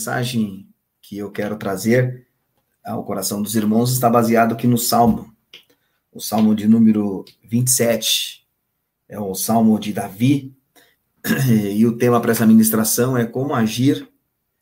mensagem 0.00 0.66
que 1.02 1.18
eu 1.18 1.30
quero 1.30 1.58
trazer 1.58 2.26
ao 2.82 3.04
coração 3.04 3.42
dos 3.42 3.54
irmãos 3.54 3.92
está 3.92 4.08
baseado 4.08 4.54
aqui 4.54 4.66
no 4.66 4.78
Salmo, 4.78 5.30
o 6.10 6.18
Salmo 6.18 6.54
de 6.54 6.66
número 6.66 7.22
27. 7.44 8.46
É 9.06 9.20
o 9.20 9.34
Salmo 9.34 9.78
de 9.78 9.92
Davi, 9.92 10.56
e 11.76 11.84
o 11.84 11.98
tema 11.98 12.18
para 12.18 12.32
essa 12.32 12.46
ministração 12.46 13.14
é 13.14 13.26
como 13.26 13.52
agir 13.52 14.08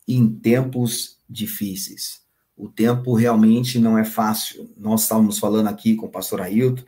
em 0.05 0.27
tempos 0.27 1.19
difíceis. 1.29 2.21
O 2.57 2.67
tempo 2.67 3.13
realmente 3.13 3.79
não 3.79 3.97
é 3.97 4.03
fácil. 4.03 4.69
Nós 4.75 5.03
estávamos 5.03 5.39
falando 5.39 5.67
aqui 5.67 5.95
com 5.95 6.07
o 6.07 6.11
pastor 6.11 6.41
Ailton, 6.41 6.83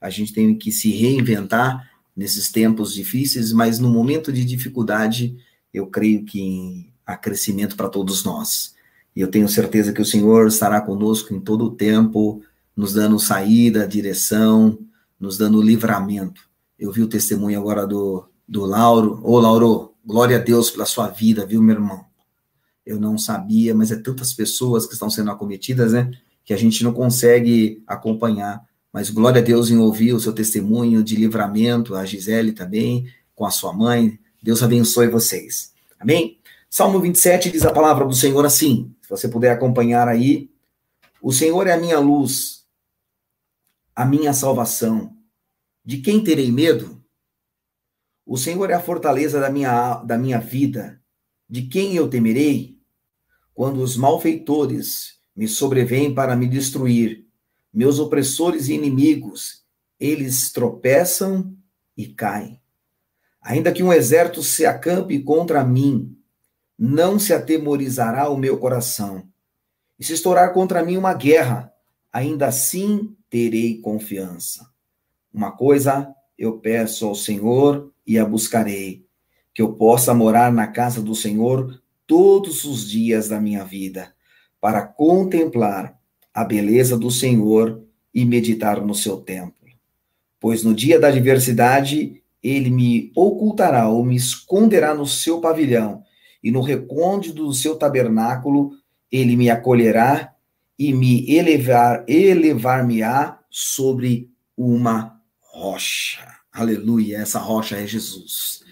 a 0.00 0.08
gente 0.08 0.32
tem 0.32 0.56
que 0.56 0.70
se 0.70 0.92
reinventar 0.92 1.90
nesses 2.14 2.48
tempos 2.48 2.94
difíceis, 2.94 3.52
mas 3.52 3.80
no 3.80 3.90
momento 3.90 4.32
de 4.32 4.44
dificuldade, 4.44 5.36
eu 5.74 5.88
creio 5.88 6.24
que 6.24 6.91
há 7.06 7.16
crescimento 7.16 7.76
para 7.76 7.88
todos 7.88 8.24
nós. 8.24 8.74
E 9.14 9.20
eu 9.20 9.28
tenho 9.28 9.48
certeza 9.48 9.92
que 9.92 10.00
o 10.00 10.06
Senhor 10.06 10.46
estará 10.46 10.80
conosco 10.80 11.34
em 11.34 11.40
todo 11.40 11.66
o 11.66 11.70
tempo, 11.70 12.42
nos 12.76 12.94
dando 12.94 13.18
saída, 13.18 13.86
direção, 13.86 14.78
nos 15.20 15.36
dando 15.36 15.60
livramento. 15.60 16.42
Eu 16.78 16.90
vi 16.90 17.02
o 17.02 17.08
testemunho 17.08 17.60
agora 17.60 17.86
do, 17.86 18.24
do 18.48 18.64
Lauro. 18.64 19.20
Ô, 19.22 19.38
Lauro, 19.38 19.94
glória 20.04 20.36
a 20.36 20.40
Deus 20.40 20.70
pela 20.70 20.86
sua 20.86 21.08
vida, 21.08 21.46
viu, 21.46 21.62
meu 21.62 21.76
irmão? 21.76 22.04
Eu 22.84 22.98
não 22.98 23.16
sabia, 23.16 23.74
mas 23.74 23.92
é 23.92 23.96
tantas 23.96 24.32
pessoas 24.32 24.86
que 24.86 24.94
estão 24.94 25.08
sendo 25.08 25.30
acometidas, 25.30 25.92
né? 25.92 26.10
Que 26.44 26.52
a 26.52 26.56
gente 26.56 26.82
não 26.82 26.92
consegue 26.92 27.82
acompanhar. 27.86 28.64
Mas 28.92 29.10
glória 29.10 29.40
a 29.40 29.44
Deus 29.44 29.70
em 29.70 29.78
ouvir 29.78 30.12
o 30.12 30.20
seu 30.20 30.32
testemunho 30.32 31.02
de 31.04 31.14
livramento, 31.14 31.94
a 31.94 32.04
Gisele 32.04 32.52
também, 32.52 33.06
com 33.34 33.46
a 33.46 33.50
sua 33.50 33.72
mãe. 33.72 34.18
Deus 34.42 34.62
abençoe 34.62 35.06
vocês. 35.06 35.72
Amém? 36.00 36.41
Salmo 36.74 36.98
27 37.00 37.50
diz 37.50 37.66
a 37.66 37.70
palavra 37.70 38.06
do 38.06 38.14
Senhor 38.14 38.46
assim, 38.46 38.96
se 39.02 39.10
você 39.10 39.28
puder 39.28 39.50
acompanhar 39.50 40.08
aí. 40.08 40.50
O 41.20 41.30
Senhor 41.30 41.66
é 41.66 41.72
a 41.72 41.76
minha 41.76 41.98
luz, 41.98 42.66
a 43.94 44.06
minha 44.06 44.32
salvação. 44.32 45.14
De 45.84 45.98
quem 45.98 46.24
terei 46.24 46.50
medo? 46.50 47.04
O 48.24 48.38
Senhor 48.38 48.70
é 48.70 48.72
a 48.72 48.80
fortaleza 48.80 49.38
da 49.38 49.50
minha, 49.50 49.96
da 49.96 50.16
minha 50.16 50.40
vida. 50.40 50.98
De 51.46 51.60
quem 51.60 51.94
eu 51.94 52.08
temerei? 52.08 52.78
Quando 53.52 53.82
os 53.82 53.94
malfeitores 53.94 55.18
me 55.36 55.46
sobrevêm 55.46 56.14
para 56.14 56.34
me 56.34 56.48
destruir, 56.48 57.26
meus 57.70 57.98
opressores 57.98 58.68
e 58.68 58.72
inimigos, 58.72 59.62
eles 60.00 60.50
tropeçam 60.50 61.54
e 61.94 62.06
caem. 62.06 62.58
Ainda 63.42 63.70
que 63.70 63.82
um 63.82 63.92
exército 63.92 64.42
se 64.42 64.64
acampe 64.64 65.18
contra 65.22 65.62
mim, 65.62 66.16
não 66.84 67.16
se 67.16 67.32
atemorizará 67.32 68.28
o 68.28 68.36
meu 68.36 68.58
coração. 68.58 69.22
E 70.00 70.04
se 70.04 70.14
estourar 70.14 70.52
contra 70.52 70.82
mim 70.82 70.96
uma 70.96 71.14
guerra, 71.14 71.72
ainda 72.12 72.48
assim 72.48 73.14
terei 73.30 73.78
confiança. 73.78 74.68
Uma 75.32 75.52
coisa 75.52 76.12
eu 76.36 76.58
peço 76.58 77.06
ao 77.06 77.14
Senhor 77.14 77.92
e 78.04 78.18
a 78.18 78.24
buscarei, 78.24 79.06
que 79.54 79.62
eu 79.62 79.74
possa 79.74 80.12
morar 80.12 80.52
na 80.52 80.66
casa 80.66 81.00
do 81.00 81.14
Senhor 81.14 81.80
todos 82.04 82.64
os 82.64 82.90
dias 82.90 83.28
da 83.28 83.40
minha 83.40 83.62
vida, 83.62 84.12
para 84.60 84.82
contemplar 84.82 85.96
a 86.34 86.42
beleza 86.42 86.98
do 86.98 87.12
Senhor 87.12 87.80
e 88.12 88.24
meditar 88.24 88.84
no 88.84 88.92
seu 88.96 89.18
templo. 89.18 89.68
Pois 90.40 90.64
no 90.64 90.74
dia 90.74 90.98
da 90.98 91.06
adversidade, 91.06 92.20
ele 92.42 92.70
me 92.70 93.12
ocultará 93.14 93.88
ou 93.88 94.04
me 94.04 94.16
esconderá 94.16 94.92
no 94.92 95.06
seu 95.06 95.40
pavilhão, 95.40 96.02
e 96.42 96.50
no 96.50 96.60
recôndito 96.60 97.44
do 97.44 97.52
seu 97.52 97.76
tabernáculo, 97.76 98.72
ele 99.10 99.36
me 99.36 99.48
acolherá 99.48 100.34
e 100.78 100.92
me 100.92 101.30
elevar, 101.30 102.04
elevar-me-á 102.08 103.38
sobre 103.48 104.30
uma 104.56 105.20
rocha. 105.40 106.26
Aleluia, 106.52 107.18
essa 107.18 107.38
rocha 107.38 107.76
é 107.76 107.86
Jesus. 107.86 108.64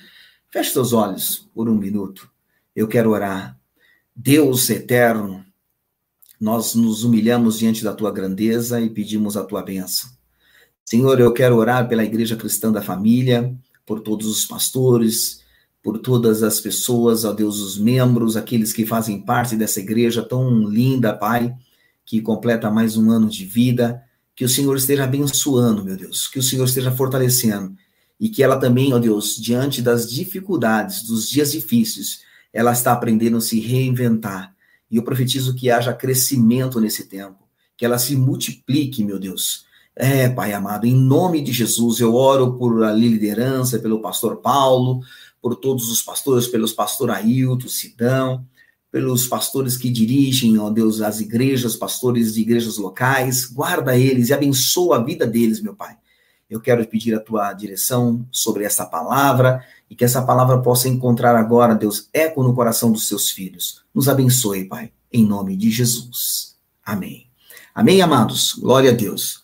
Feche 0.51 0.73
seus 0.73 0.93
olhos 0.93 1.49
por 1.55 1.69
um 1.69 1.77
minuto. 1.77 2.29
Eu 2.75 2.89
quero 2.89 3.11
orar. 3.11 3.59
Deus 4.15 4.69
eterno, 4.69 5.45
nós 6.41 6.75
nos 6.75 7.05
humilhamos 7.05 7.59
diante 7.59 7.85
da 7.85 7.95
tua 7.95 8.11
grandeza 8.11 8.81
e 8.81 8.91
pedimos 8.91 9.37
a 9.37 9.45
tua 9.45 9.63
bênção. 9.63 10.11
Senhor, 10.85 11.21
eu 11.21 11.33
quero 11.33 11.57
orar 11.57 11.89
pela 11.89 12.05
Igreja 12.05 12.35
Cristã 12.35 12.73
da 12.73 12.83
Família, 12.83 13.55
por 13.87 14.01
todos 14.01 14.27
os 14.27 14.45
pastores, 14.45 15.40
por 15.83 15.99
todas 15.99 16.43
as 16.43 16.61
pessoas, 16.61 17.25
ó 17.25 17.33
Deus, 17.33 17.61
os 17.61 17.79
membros, 17.79 18.37
aqueles 18.37 18.73
que 18.73 18.85
fazem 18.85 19.21
parte 19.21 19.57
dessa 19.57 19.81
igreja 19.81 20.23
tão 20.23 20.69
linda, 20.69 21.15
Pai, 21.15 21.55
que 22.05 22.21
completa 22.21 22.71
mais 22.71 22.97
um 22.97 23.11
ano 23.11 23.29
de 23.29 23.45
vida. 23.45 24.03
Que 24.35 24.45
o 24.45 24.49
Senhor 24.49 24.77
esteja 24.77 25.05
abençoando, 25.05 25.85
meu 25.85 25.97
Deus, 25.97 26.27
que 26.27 26.39
o 26.39 26.43
Senhor 26.43 26.65
esteja 26.65 26.91
fortalecendo 26.91 27.75
e 28.19 28.29
que 28.29 28.43
ela 28.43 28.59
também, 28.59 28.93
ó 28.93 28.99
Deus, 28.99 29.37
diante 29.37 29.81
das 29.81 30.11
dificuldades, 30.11 31.03
dos 31.03 31.29
dias 31.29 31.53
difíceis, 31.53 32.21
ela 32.53 32.73
está 32.73 32.93
aprendendo 32.93 33.39
a 33.39 33.41
se 33.41 33.59
reinventar 33.61 34.55
e 34.91 34.97
eu 34.97 35.03
profetizo 35.03 35.55
que 35.55 35.71
haja 35.71 35.95
crescimento 35.95 36.81
nesse 36.81 37.07
tempo, 37.07 37.39
que 37.77 37.85
ela 37.85 37.99
se 37.99 38.17
multiplique, 38.17 39.05
meu 39.05 39.19
Deus. 39.19 39.65
É, 39.95 40.29
Pai 40.29 40.53
amado, 40.53 40.87
em 40.87 40.95
nome 40.95 41.41
de 41.43 41.53
Jesus, 41.53 42.01
eu 42.01 42.15
oro 42.15 42.55
por 42.55 42.83
a 42.83 42.93
liderança, 42.93 43.79
pelo 43.79 44.01
pastor 44.01 44.37
Paulo, 44.39 45.01
por 45.41 45.57
todos 45.57 45.91
os 45.91 46.03
pastores, 46.03 46.47
pelos 46.47 46.73
pastor 46.73 47.11
Ailton, 47.11 47.69
Sidão, 47.69 48.47
pelos 48.91 49.27
pastores 49.29 49.77
que 49.77 49.89
dirigem, 49.89 50.59
ó 50.59 50.69
Deus, 50.69 51.01
as 51.01 51.21
igrejas, 51.21 51.77
pastores 51.77 52.35
de 52.35 52.41
igrejas 52.41 52.77
locais, 52.77 53.47
guarda 53.47 53.97
eles 53.97 54.29
e 54.29 54.35
abençoa 54.35 54.97
a 54.97 55.03
vida 55.03 55.27
deles, 55.27 55.61
meu 55.61 55.75
Pai. 55.75 55.97
Eu 56.49 56.61
quero 56.61 56.85
pedir 56.85 57.15
a 57.15 57.21
tua 57.21 57.53
direção 57.53 58.27
sobre 58.33 58.65
essa 58.65 58.85
palavra 58.85 59.65
e 59.89 59.95
que 59.95 60.05
essa 60.05 60.23
palavra 60.23 60.61
possa 60.61 60.89
encontrar 60.89 61.37
agora, 61.37 61.77
Deus, 61.77 62.09
eco 62.13 62.43
no 62.43 62.55
coração 62.55 62.91
dos 62.91 63.07
seus 63.07 63.31
filhos. 63.31 63.85
Nos 63.95 64.09
abençoe, 64.09 64.65
Pai, 64.65 64.93
em 65.13 65.25
nome 65.25 65.57
de 65.57 65.71
Jesus. 65.71 66.57
Amém. 66.85 67.29
Amém, 67.73 68.03
amados. 68.03 68.55
Glória 68.55 68.91
a 68.91 68.95
Deus. 68.95 69.43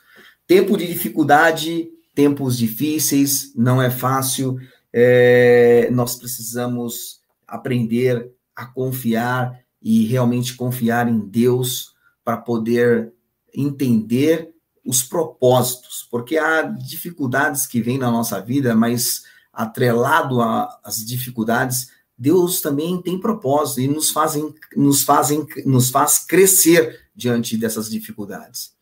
Tempo 0.49 0.77
de 0.77 0.87
dificuldade, 0.89 1.89
tempos 2.13 2.59
difíceis, 2.59 3.53
não 3.55 3.81
é 3.81 3.89
fácil. 3.89 4.59
É, 4.93 5.89
nós 5.91 6.17
precisamos 6.17 7.21
aprender 7.47 8.31
a 8.55 8.65
confiar 8.67 9.61
e 9.83 10.07
realmente 10.07 10.55
confiar 10.55 11.09
em 11.09 11.19
Deus 11.19 11.95
para 12.25 12.39
poder 12.39 13.13
entender 13.55 14.53
os 14.85 15.03
propósitos, 15.03 16.07
porque 16.11 16.39
há 16.39 16.63
dificuldades 16.63 17.67
que 17.67 17.81
vêm 17.81 17.99
na 17.99 18.11
nossa 18.11 18.41
vida, 18.41 18.75
mas 18.75 19.25
atrelado 19.53 20.41
às 20.41 21.05
dificuldades, 21.05 21.91
Deus 22.17 22.61
também 22.61 23.01
tem 23.03 23.19
propósito 23.19 23.81
e 23.81 23.89
nos 23.89 24.11
fazem, 24.11 24.55
nos 24.77 25.03
fazem, 25.03 25.47
nos 25.65 25.91
faz 25.91 26.19
crescer 26.19 27.09
diante 27.15 27.57
dessas 27.57 27.91
dificuldades. 27.91 28.75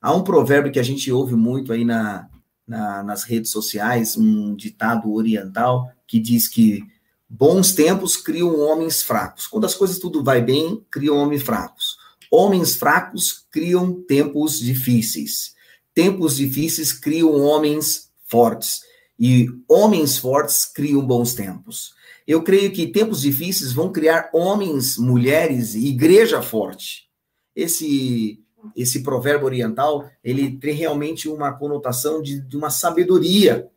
Há 0.00 0.14
um 0.14 0.22
provérbio 0.22 0.72
que 0.72 0.78
a 0.78 0.84
gente 0.84 1.10
ouve 1.12 1.34
muito 1.34 1.72
aí 1.72 1.84
na, 1.84 2.28
na, 2.70 3.02
nas 3.02 3.24
redes 3.24 3.50
sociais, 3.50 4.16
um 4.16 4.54
ditado 4.54 5.12
oriental 5.12 5.90
que 6.06 6.20
diz 6.20 6.46
que 6.46 6.84
bons 7.28 7.72
tempos 7.72 8.16
criam 8.16 8.60
homens 8.60 9.02
fracos. 9.02 9.48
Quando 9.48 9.66
as 9.66 9.74
coisas 9.74 9.98
tudo 9.98 10.22
vai 10.22 10.40
bem, 10.40 10.84
criam 10.88 11.16
homens 11.16 11.42
fracos. 11.42 11.96
Homens 12.30 12.76
fracos 12.76 13.44
criam 13.50 14.00
tempos 14.02 14.60
difíceis. 14.60 15.52
Tempos 15.92 16.36
difíceis 16.36 16.92
criam 16.92 17.40
homens 17.40 18.08
fortes. 18.24 18.82
E 19.18 19.48
homens 19.68 20.16
fortes 20.16 20.64
criam 20.64 21.04
bons 21.04 21.34
tempos. 21.34 21.92
Eu 22.24 22.44
creio 22.44 22.70
que 22.70 22.86
tempos 22.86 23.22
difíceis 23.22 23.72
vão 23.72 23.90
criar 23.90 24.30
homens, 24.32 24.96
mulheres 24.96 25.74
e 25.74 25.88
igreja 25.88 26.40
forte. 26.40 27.08
Esse 27.54 28.38
esse 28.76 29.02
provérbio 29.02 29.46
oriental, 29.46 30.08
ele 30.22 30.56
tem 30.56 30.74
realmente 30.74 31.28
uma 31.28 31.52
conotação 31.52 32.22
de, 32.22 32.40
de 32.40 32.56
uma 32.56 32.70
sabedoria, 32.70 33.68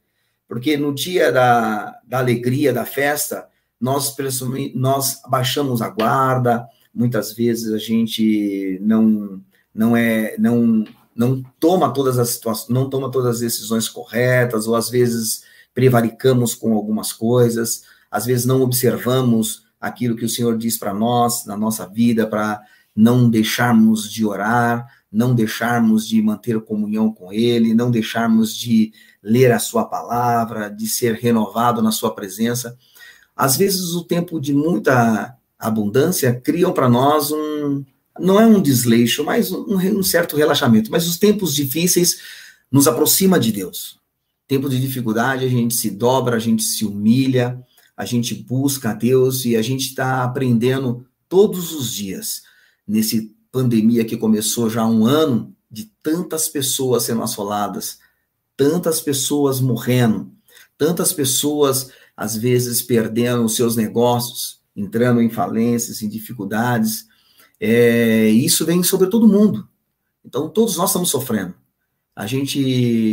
porque 0.48 0.78
no 0.78 0.94
dia 0.94 1.32
da, 1.32 2.00
da 2.06 2.20
alegria, 2.20 2.74
da 2.74 2.86
festa, 2.86 3.48
nós, 3.80 4.16
nós 4.76 5.22
baixamos 5.28 5.82
a 5.82 5.90
guarda, 5.90 6.68
muitas 6.94 7.34
vezes 7.34 7.74
a 7.74 7.78
gente 7.78 8.80
não, 8.82 9.42
não 9.74 9.98
é, 9.98 10.36
não 10.38 10.86
não 11.16 11.44
toma 11.60 11.94
todas 11.94 12.18
as 12.18 12.30
situações, 12.30 12.70
não 12.70 12.90
toma 12.90 13.12
todas 13.12 13.36
as 13.36 13.40
decisões 13.42 13.88
corretas, 13.88 14.68
ou 14.68 14.76
às 14.76 14.90
vezes 14.90 15.44
prevaricamos 15.74 16.56
com 16.56 16.74
algumas 16.74 17.14
coisas, 17.14 17.84
às 18.10 18.26
vezes 18.26 18.46
não 18.46 18.62
observamos 18.62 19.64
aquilo 19.80 20.16
que 20.16 20.26
o 20.26 20.30
Senhor 20.30 20.58
diz 20.58 20.78
para 20.78 20.94
nós, 20.94 21.46
na 21.46 21.58
nossa 21.58 21.86
vida, 21.86 22.26
para 22.26 22.62
não 22.96 23.30
deixarmos 23.30 24.12
de 24.12 24.26
orar, 24.26 24.88
não 25.12 25.36
deixarmos 25.36 26.08
de 26.08 26.22
manter 26.22 26.60
comunhão 26.62 27.12
com 27.14 27.32
Ele, 27.32 27.74
não 27.74 27.92
deixarmos 27.92 28.56
de 28.56 28.92
ler 29.22 29.52
a 29.52 29.60
Sua 29.60 29.86
palavra, 29.86 30.70
de 30.70 30.88
ser 30.88 31.16
renovado 31.16 31.82
na 31.82 31.92
Sua 31.92 32.14
presença. 32.14 32.78
Às 33.36 33.58
vezes, 33.58 33.94
o 33.94 34.04
tempo 34.04 34.40
de 34.40 34.54
muita 34.54 35.36
abundância 35.58 36.40
criam 36.40 36.74
para 36.74 36.90
nós 36.90 37.32
um, 37.32 37.84
não 38.20 38.40
é 38.40 38.46
um 38.46 38.62
desleixo, 38.62 39.24
mas 39.24 39.52
um, 39.52 39.78
um, 39.78 40.04
certo 40.04 40.36
relaxamento. 40.36 40.92
Mas 40.92 41.08
os 41.08 41.18
tempos 41.18 41.54
difíceis 41.56 42.20
nos 42.72 42.88
aproxima 42.88 43.40
de 43.40 43.52
Deus. 43.52 44.00
Tempo 44.48 44.70
de 44.70 44.80
dificuldade, 44.80 45.46
a 45.46 45.50
gente 45.50 45.74
se 45.74 45.90
dobra, 45.90 46.36
a 46.36 46.40
gente 46.40 46.64
se 46.64 46.86
humilha, 46.86 47.60
a 47.96 48.06
gente 48.06 48.36
busca 48.36 48.92
a 48.92 48.94
Deus 48.94 49.46
e 49.46 49.56
a 49.56 49.62
gente 49.62 49.88
está 49.88 50.24
aprendendo 50.24 51.06
todos 51.30 51.74
os 51.74 51.94
dias. 51.94 52.44
Nesse 52.88 53.36
pandemia 53.52 54.06
que 54.06 54.18
começou 54.18 54.70
já 54.70 54.82
há 54.82 54.88
um 54.88 55.06
ano, 55.06 55.56
de 55.70 55.92
tantas 56.02 56.48
pessoas 56.48 57.04
sendo 57.04 57.24
assoladas, 57.24 58.00
tantas 58.56 59.02
pessoas 59.02 59.60
morrendo, 59.60 60.32
tantas 60.78 61.12
pessoas, 61.12 61.90
às 62.16 62.36
vezes, 62.36 62.82
perdendo 62.82 63.44
os 63.44 63.56
seus 63.56 63.76
negócios, 63.76 64.62
entrando 64.76 65.22
em 65.22 65.30
falências, 65.30 66.02
em 66.02 66.10
dificuldades. 66.10 67.08
É, 67.60 68.28
isso 68.30 68.66
vem 68.66 68.84
sobre 68.84 69.08
todo 69.08 69.28
mundo. 69.28 69.68
Então, 70.26 70.50
todos 70.50 70.78
nós 70.78 70.90
estamos 70.90 71.10
sofrendo. 71.10 71.56
A 72.16 72.28
gente, 72.28 72.60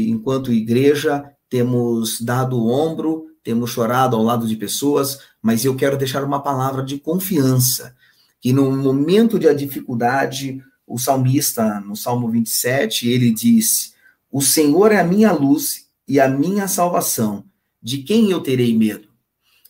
enquanto 0.09 0.53
igreja, 0.53 1.25
temos 1.49 2.21
dado 2.21 2.57
o 2.57 2.69
ombro, 2.69 3.27
temos 3.43 3.71
chorado 3.71 4.17
ao 4.17 4.23
lado 4.23 4.47
de 4.47 4.57
pessoas, 4.57 5.19
mas 5.41 5.65
eu 5.65 5.75
quero 5.75 5.97
deixar 5.97 6.23
uma 6.23 6.43
palavra 6.43 6.83
de 6.83 6.99
confiança, 6.99 7.97
que 8.41 8.53
no 8.53 8.75
momento 8.77 9.39
de 9.39 9.53
dificuldade, 9.55 10.63
o 10.87 10.99
salmista, 10.99 11.81
no 11.81 11.95
Salmo 11.95 12.31
27, 12.31 13.09
ele 13.09 13.31
diz: 13.31 13.95
O 14.31 14.41
Senhor 14.41 14.93
é 14.93 14.99
a 14.99 15.05
minha 15.05 15.33
luz 15.33 15.87
e 16.09 16.19
a 16.19 16.29
minha 16.29 16.67
salvação, 16.67 17.45
de 17.83 17.99
quem 17.99 18.31
eu 18.31 18.41
terei 18.41 18.77
medo? 18.77 19.09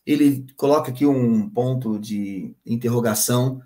Ele 0.06 0.46
coloca 0.56 0.90
aqui 0.90 1.05
um 1.05 1.49
ponto 1.49 1.99
de 1.99 2.55
interrogação. 2.64 3.61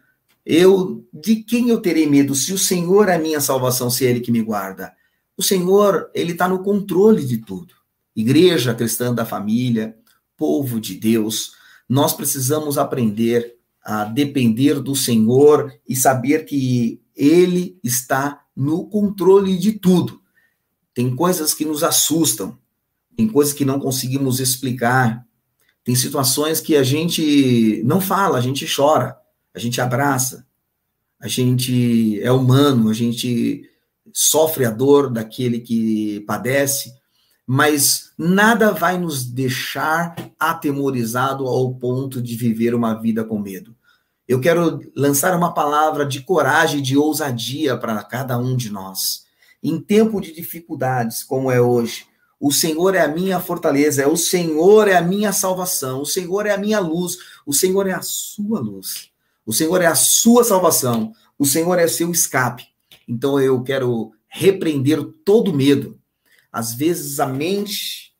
Eu, 0.44 1.06
de 1.12 1.36
quem 1.36 1.68
eu 1.68 1.80
terei 1.80 2.06
medo? 2.06 2.34
Se 2.34 2.52
o 2.52 2.58
Senhor 2.58 3.08
é 3.08 3.14
a 3.14 3.18
minha 3.18 3.40
salvação, 3.40 3.88
se 3.88 4.04
é 4.04 4.10
Ele 4.10 4.20
que 4.20 4.32
me 4.32 4.42
guarda. 4.42 4.92
O 5.36 5.42
Senhor, 5.42 6.10
Ele 6.12 6.32
está 6.32 6.48
no 6.48 6.62
controle 6.62 7.24
de 7.24 7.38
tudo. 7.38 7.74
Igreja 8.14 8.74
cristã 8.74 9.14
da 9.14 9.24
família, 9.24 9.96
povo 10.36 10.80
de 10.80 10.96
Deus, 10.96 11.52
nós 11.88 12.12
precisamos 12.12 12.76
aprender 12.76 13.56
a 13.84 14.04
depender 14.04 14.80
do 14.80 14.96
Senhor 14.96 15.72
e 15.86 15.94
saber 15.94 16.44
que 16.44 17.00
Ele 17.14 17.78
está 17.84 18.40
no 18.56 18.86
controle 18.86 19.58
de 19.58 19.72
tudo. 19.72 20.20
Tem 20.94 21.14
coisas 21.14 21.52
que 21.52 21.64
nos 21.64 21.82
assustam, 21.82 22.56
tem 23.16 23.28
coisas 23.28 23.52
que 23.52 23.64
não 23.64 23.78
conseguimos 23.78 24.40
explicar, 24.40 25.26
tem 25.82 25.94
situações 25.94 26.60
que 26.60 26.76
a 26.76 26.82
gente 26.82 27.82
não 27.84 28.00
fala, 28.00 28.38
a 28.38 28.40
gente 28.40 28.66
chora, 28.66 29.16
a 29.52 29.58
gente 29.58 29.80
abraça, 29.80 30.46
a 31.20 31.28
gente 31.28 32.20
é 32.22 32.32
humano, 32.32 32.88
a 32.88 32.94
gente 32.94 33.68
sofre 34.12 34.64
a 34.64 34.70
dor 34.70 35.10
daquele 35.10 35.60
que 35.60 36.20
padece, 36.20 36.94
mas 37.46 38.12
nada 38.16 38.72
vai 38.72 38.98
nos 38.98 39.24
deixar 39.24 40.14
atemorizado 40.38 41.46
ao 41.46 41.74
ponto 41.74 42.22
de 42.22 42.36
viver 42.36 42.74
uma 42.74 42.94
vida 42.94 43.24
com 43.24 43.38
medo. 43.38 43.73
Eu 44.26 44.40
quero 44.40 44.80
lançar 44.96 45.36
uma 45.36 45.52
palavra 45.52 46.06
de 46.06 46.22
coragem, 46.22 46.80
de 46.80 46.96
ousadia 46.96 47.76
para 47.76 48.02
cada 48.02 48.38
um 48.38 48.56
de 48.56 48.70
nós. 48.70 49.24
Em 49.62 49.78
tempo 49.78 50.20
de 50.20 50.32
dificuldades, 50.32 51.22
como 51.22 51.50
é 51.50 51.60
hoje, 51.60 52.06
o 52.40 52.50
Senhor 52.50 52.94
é 52.94 53.00
a 53.00 53.08
minha 53.08 53.38
fortaleza, 53.38 54.08
o 54.08 54.16
Senhor 54.16 54.88
é 54.88 54.96
a 54.96 55.02
minha 55.02 55.32
salvação, 55.32 56.00
o 56.00 56.06
Senhor 56.06 56.46
é 56.46 56.52
a 56.52 56.58
minha 56.58 56.80
luz, 56.80 57.16
o 57.46 57.52
Senhor 57.52 57.86
é 57.86 57.92
a 57.92 58.02
sua 58.02 58.60
luz, 58.60 59.10
o 59.46 59.52
Senhor 59.52 59.80
é 59.80 59.86
a 59.86 59.94
sua 59.94 60.42
salvação, 60.42 61.12
o 61.38 61.44
Senhor 61.44 61.78
é 61.78 61.86
seu 61.86 62.10
escape. 62.10 62.66
Então 63.06 63.38
eu 63.38 63.62
quero 63.62 64.12
repreender 64.28 65.02
todo 65.24 65.54
medo. 65.54 65.98
Às 66.50 66.74
vezes 66.74 67.20
a 67.20 67.26
mente, 67.26 68.12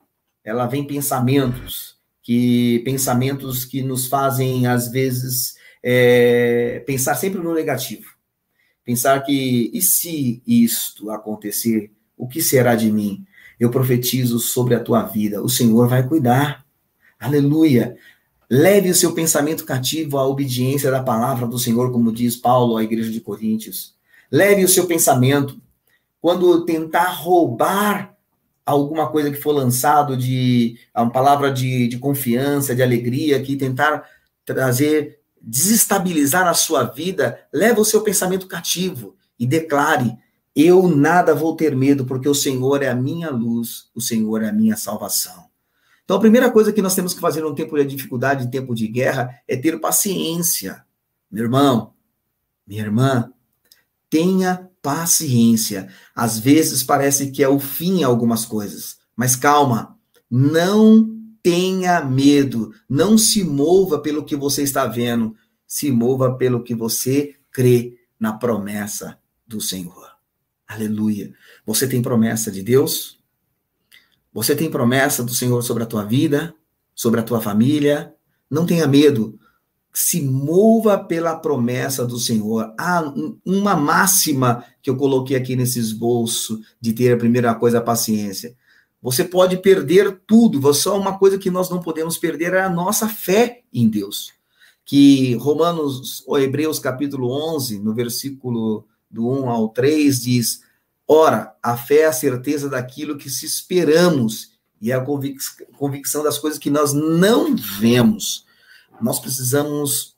ela 0.44 0.66
vem 0.66 0.86
pensamentos, 0.86 1.96
que 2.22 2.80
pensamentos 2.84 3.64
que 3.64 3.82
nos 3.82 4.06
fazem 4.06 4.66
às 4.66 4.88
vezes 4.88 5.54
é, 5.84 6.82
pensar 6.86 7.14
sempre 7.14 7.40
no 7.40 7.54
negativo. 7.54 8.06
Pensar 8.82 9.20
que 9.20 9.70
e 9.72 9.80
se 9.80 10.42
isto 10.46 11.10
acontecer, 11.10 11.92
o 12.16 12.26
que 12.26 12.42
será 12.42 12.74
de 12.74 12.90
mim? 12.90 13.24
eu 13.58 13.70
profetizo 13.70 14.38
sobre 14.38 14.74
a 14.74 14.80
tua 14.80 15.02
vida. 15.02 15.42
O 15.42 15.48
Senhor 15.48 15.88
vai 15.88 16.06
cuidar. 16.06 16.64
Aleluia. 17.18 17.96
Leve 18.50 18.90
o 18.90 18.94
seu 18.94 19.12
pensamento 19.12 19.64
cativo 19.64 20.18
à 20.18 20.26
obediência 20.26 20.90
da 20.90 21.02
palavra 21.02 21.46
do 21.46 21.58
Senhor, 21.58 21.90
como 21.90 22.12
diz 22.12 22.36
Paulo 22.36 22.76
à 22.76 22.84
igreja 22.84 23.10
de 23.10 23.20
Coríntios. 23.20 23.94
Leve 24.30 24.64
o 24.64 24.68
seu 24.68 24.86
pensamento. 24.86 25.60
Quando 26.20 26.64
tentar 26.64 27.10
roubar 27.10 28.14
alguma 28.66 29.08
coisa 29.08 29.30
que 29.30 29.40
for 29.40 29.52
lançado 29.52 30.16
de 30.16 30.78
uma 30.94 31.10
palavra 31.10 31.52
de, 31.52 31.86
de 31.86 31.98
confiança, 31.98 32.74
de 32.74 32.82
alegria, 32.82 33.42
que 33.42 33.56
tentar 33.56 34.04
trazer, 34.44 35.20
desestabilizar 35.46 36.46
a 36.48 36.54
sua 36.54 36.84
vida, 36.84 37.38
leve 37.52 37.80
o 37.80 37.84
seu 37.84 38.00
pensamento 38.02 38.46
cativo 38.46 39.14
e 39.38 39.46
declare: 39.46 40.16
eu 40.56 40.88
nada 40.88 41.34
vou 41.34 41.54
ter 41.54 41.74
medo, 41.76 42.04
porque 42.04 42.28
o 42.28 42.34
Senhor 42.34 42.82
é 42.82 42.88
a 42.88 42.94
minha 42.94 43.30
luz, 43.30 43.90
o 43.94 44.00
Senhor 44.00 44.42
é 44.42 44.48
a 44.48 44.52
minha 44.52 44.76
salvação. 44.76 45.44
Então, 46.04 46.16
a 46.16 46.20
primeira 46.20 46.50
coisa 46.50 46.72
que 46.72 46.82
nós 46.82 46.94
temos 46.94 47.14
que 47.14 47.20
fazer 47.20 47.40
num 47.40 47.54
tempo 47.54 47.76
de 47.76 47.84
dificuldade, 47.84 48.44
em 48.44 48.50
tempo 48.50 48.74
de 48.74 48.86
guerra, 48.86 49.40
é 49.48 49.56
ter 49.56 49.80
paciência. 49.80 50.84
Meu 51.30 51.44
irmão, 51.44 51.92
minha 52.66 52.82
irmã, 52.82 53.32
tenha 54.08 54.68
paciência. 54.82 55.88
Às 56.14 56.38
vezes 56.38 56.82
parece 56.82 57.30
que 57.30 57.42
é 57.42 57.48
o 57.48 57.58
fim 57.58 58.00
em 58.00 58.04
algumas 58.04 58.44
coisas, 58.44 58.98
mas 59.16 59.34
calma, 59.34 59.98
não 60.30 61.10
tenha 61.42 62.02
medo, 62.02 62.72
não 62.88 63.18
se 63.18 63.42
mova 63.44 63.98
pelo 63.98 64.24
que 64.24 64.36
você 64.36 64.62
está 64.62 64.86
vendo, 64.86 65.34
se 65.74 65.90
mova 65.90 66.32
pelo 66.36 66.62
que 66.62 66.72
você 66.72 67.34
crê 67.50 67.98
na 68.16 68.32
promessa 68.32 69.18
do 69.44 69.60
Senhor. 69.60 70.08
Aleluia. 70.68 71.34
Você 71.66 71.88
tem 71.88 72.00
promessa 72.00 72.48
de 72.48 72.62
Deus? 72.62 73.18
Você 74.32 74.54
tem 74.54 74.70
promessa 74.70 75.24
do 75.24 75.34
Senhor 75.34 75.60
sobre 75.62 75.82
a 75.82 75.86
tua 75.86 76.04
vida, 76.04 76.54
sobre 76.94 77.18
a 77.18 77.24
tua 77.24 77.40
família? 77.40 78.14
Não 78.48 78.64
tenha 78.64 78.86
medo. 78.86 79.36
Se 79.92 80.22
mova 80.22 80.96
pela 80.96 81.34
promessa 81.34 82.06
do 82.06 82.20
Senhor. 82.20 82.72
Há 82.78 83.12
uma 83.44 83.74
máxima 83.74 84.64
que 84.80 84.88
eu 84.88 84.96
coloquei 84.96 85.36
aqui 85.36 85.56
nesse 85.56 85.80
esboço 85.80 86.60
de 86.80 86.92
ter 86.92 87.12
a 87.12 87.18
primeira 87.18 87.52
coisa 87.52 87.78
a 87.78 87.82
paciência. 87.82 88.56
Você 89.02 89.24
pode 89.24 89.56
perder 89.56 90.20
tudo, 90.24 90.72
só 90.72 90.96
uma 90.96 91.18
coisa 91.18 91.36
que 91.36 91.50
nós 91.50 91.68
não 91.68 91.82
podemos 91.82 92.16
perder 92.16 92.54
é 92.54 92.60
a 92.60 92.70
nossa 92.70 93.08
fé 93.08 93.64
em 93.72 93.88
Deus. 93.88 94.43
Que 94.84 95.34
Romanos, 95.36 96.22
ou 96.26 96.38
Hebreus 96.38 96.78
capítulo 96.78 97.30
11, 97.54 97.78
no 97.78 97.94
versículo 97.94 98.86
do 99.10 99.28
1 99.28 99.48
ao 99.48 99.68
3 99.68 100.20
diz: 100.20 100.60
Ora, 101.06 101.54
a 101.62 101.76
fé 101.76 102.00
é 102.00 102.06
a 102.06 102.12
certeza 102.12 102.68
daquilo 102.68 103.16
que 103.16 103.30
se 103.30 103.46
esperamos 103.46 104.52
e 104.80 104.90
é 104.90 104.94
a 104.94 105.00
convic 105.00 105.38
convicção 105.78 106.22
das 106.22 106.38
coisas 106.38 106.58
que 106.58 106.70
nós 106.70 106.92
não 106.92 107.56
vemos. 107.56 108.44
Nós 109.00 109.18
precisamos 109.18 110.16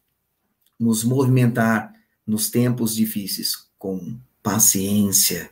nos 0.78 1.04
movimentar 1.04 1.92
nos 2.26 2.50
tempos 2.50 2.94
difíceis 2.94 3.66
com 3.78 4.18
paciência, 4.42 5.50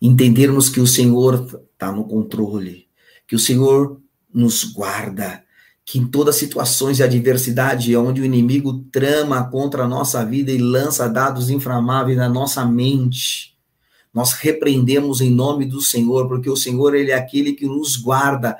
entendermos 0.00 0.68
que 0.68 0.80
o 0.80 0.86
Senhor 0.86 1.62
está 1.72 1.92
no 1.92 2.04
controle, 2.04 2.88
que 3.26 3.36
o 3.36 3.38
Senhor 3.38 4.00
nos 4.32 4.64
guarda, 4.64 5.43
que 5.84 5.98
em 5.98 6.06
todas 6.06 6.36
as 6.36 6.40
situações 6.40 6.96
de 6.96 7.02
adversidade, 7.02 7.94
onde 7.96 8.22
o 8.22 8.24
inimigo 8.24 8.84
trama 8.90 9.48
contra 9.50 9.84
a 9.84 9.88
nossa 9.88 10.24
vida 10.24 10.50
e 10.50 10.56
lança 10.56 11.08
dados 11.08 11.50
inflamáveis 11.50 12.16
na 12.16 12.28
nossa 12.28 12.64
mente, 12.64 13.54
nós 14.12 14.32
repreendemos 14.32 15.20
em 15.20 15.30
nome 15.30 15.66
do 15.66 15.80
Senhor, 15.80 16.26
porque 16.26 16.48
o 16.48 16.56
Senhor 16.56 16.94
ele 16.94 17.10
é 17.10 17.14
aquele 17.14 17.52
que 17.52 17.66
nos 17.66 17.96
guarda. 17.96 18.56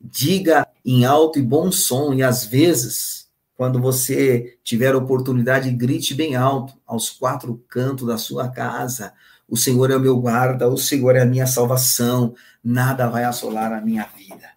Diga 0.00 0.66
em 0.84 1.04
alto 1.04 1.38
e 1.38 1.42
bom 1.42 1.70
som, 1.70 2.12
e 2.12 2.22
às 2.22 2.44
vezes, 2.44 3.28
quando 3.56 3.80
você 3.80 4.58
tiver 4.64 4.96
oportunidade, 4.96 5.70
grite 5.70 6.14
bem 6.14 6.34
alto 6.34 6.74
aos 6.86 7.08
quatro 7.08 7.62
cantos 7.68 8.08
da 8.08 8.18
sua 8.18 8.48
casa. 8.48 9.12
O 9.48 9.56
Senhor 9.56 9.90
é 9.90 9.96
o 9.96 10.00
meu 10.00 10.16
guarda, 10.18 10.68
o 10.68 10.76
Senhor 10.76 11.14
é 11.14 11.20
a 11.20 11.26
minha 11.26 11.46
salvação, 11.46 12.34
nada 12.62 13.08
vai 13.08 13.24
assolar 13.24 13.72
a 13.72 13.80
minha 13.80 14.08
vida 14.16 14.53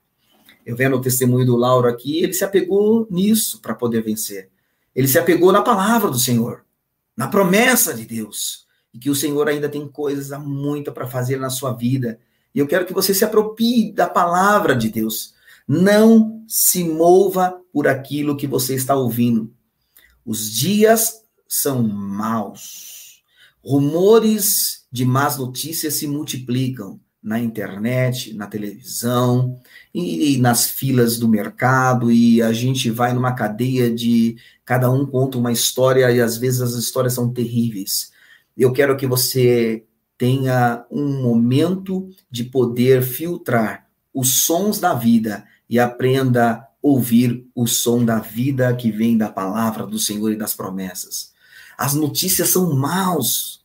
eu 0.67 0.75
vendo 0.75 0.97
o 0.97 1.01
testemunho 1.01 1.45
do 1.45 1.55
Lauro 1.55 1.87
aqui, 1.87 2.21
ele 2.21 2.33
se 2.33 2.43
apegou 2.43 3.07
nisso 3.09 3.61
para 3.61 3.73
poder 3.73 4.01
vencer. 4.01 4.49
Ele 4.93 5.07
se 5.07 5.17
apegou 5.17 5.49
na 5.49 5.61
palavra 5.61 6.11
do 6.11 6.19
Senhor, 6.19 6.65
na 7.15 7.29
promessa 7.29 7.93
de 7.93 8.03
Deus, 8.03 8.67
e 8.93 8.99
que 8.99 9.09
o 9.09 9.15
Senhor 9.15 9.47
ainda 9.47 9.69
tem 9.69 9.87
coisas 9.87 10.37
muito 10.43 10.91
para 10.91 11.07
fazer 11.07 11.39
na 11.39 11.49
sua 11.49 11.71
vida. 11.71 12.19
E 12.53 12.59
eu 12.59 12.67
quero 12.67 12.85
que 12.85 12.93
você 12.93 13.13
se 13.13 13.23
apropie 13.23 13.93
da 13.93 14.09
palavra 14.09 14.75
de 14.75 14.89
Deus. 14.89 15.33
Não 15.65 16.43
se 16.49 16.83
mova 16.83 17.61
por 17.71 17.87
aquilo 17.87 18.35
que 18.35 18.45
você 18.45 18.75
está 18.75 18.93
ouvindo. 18.93 19.49
Os 20.25 20.51
dias 20.51 21.21
são 21.47 21.81
maus. 21.81 23.23
Rumores 23.63 24.85
de 24.91 25.05
más 25.05 25.37
notícias 25.37 25.93
se 25.93 26.07
multiplicam 26.07 26.99
na 27.27 27.41
internet, 27.41 28.33
na 28.33 28.47
televisão 28.47 29.59
e 29.93 30.37
nas 30.37 30.69
filas 30.69 31.19
do 31.19 31.27
mercado 31.27 32.09
e 32.09 32.41
a 32.41 32.53
gente 32.53 32.89
vai 32.89 33.11
numa 33.11 33.33
cadeia 33.33 33.93
de 33.93 34.37
cada 34.63 34.89
um 34.89 35.05
conta 35.05 35.37
uma 35.37 35.51
história 35.51 36.09
e 36.09 36.21
às 36.21 36.37
vezes 36.37 36.61
as 36.61 36.71
histórias 36.75 37.13
são 37.13 37.29
terríveis. 37.33 38.13
Eu 38.57 38.71
quero 38.71 38.95
que 38.95 39.05
você 39.05 39.83
tenha 40.17 40.85
um 40.89 41.21
momento 41.21 42.09
de 42.31 42.45
poder 42.45 43.03
filtrar 43.03 43.87
os 44.13 44.43
sons 44.43 44.79
da 44.79 44.93
vida 44.93 45.43
e 45.69 45.77
aprenda 45.77 46.51
a 46.53 46.67
ouvir 46.81 47.45
o 47.53 47.67
som 47.67 48.05
da 48.05 48.19
vida 48.19 48.73
que 48.73 48.89
vem 48.89 49.17
da 49.17 49.27
palavra 49.27 49.85
do 49.85 49.99
Senhor 49.99 50.31
e 50.31 50.37
das 50.37 50.53
promessas. 50.53 51.33
As 51.77 51.93
notícias 51.93 52.47
são 52.47 52.73
maus. 52.73 53.61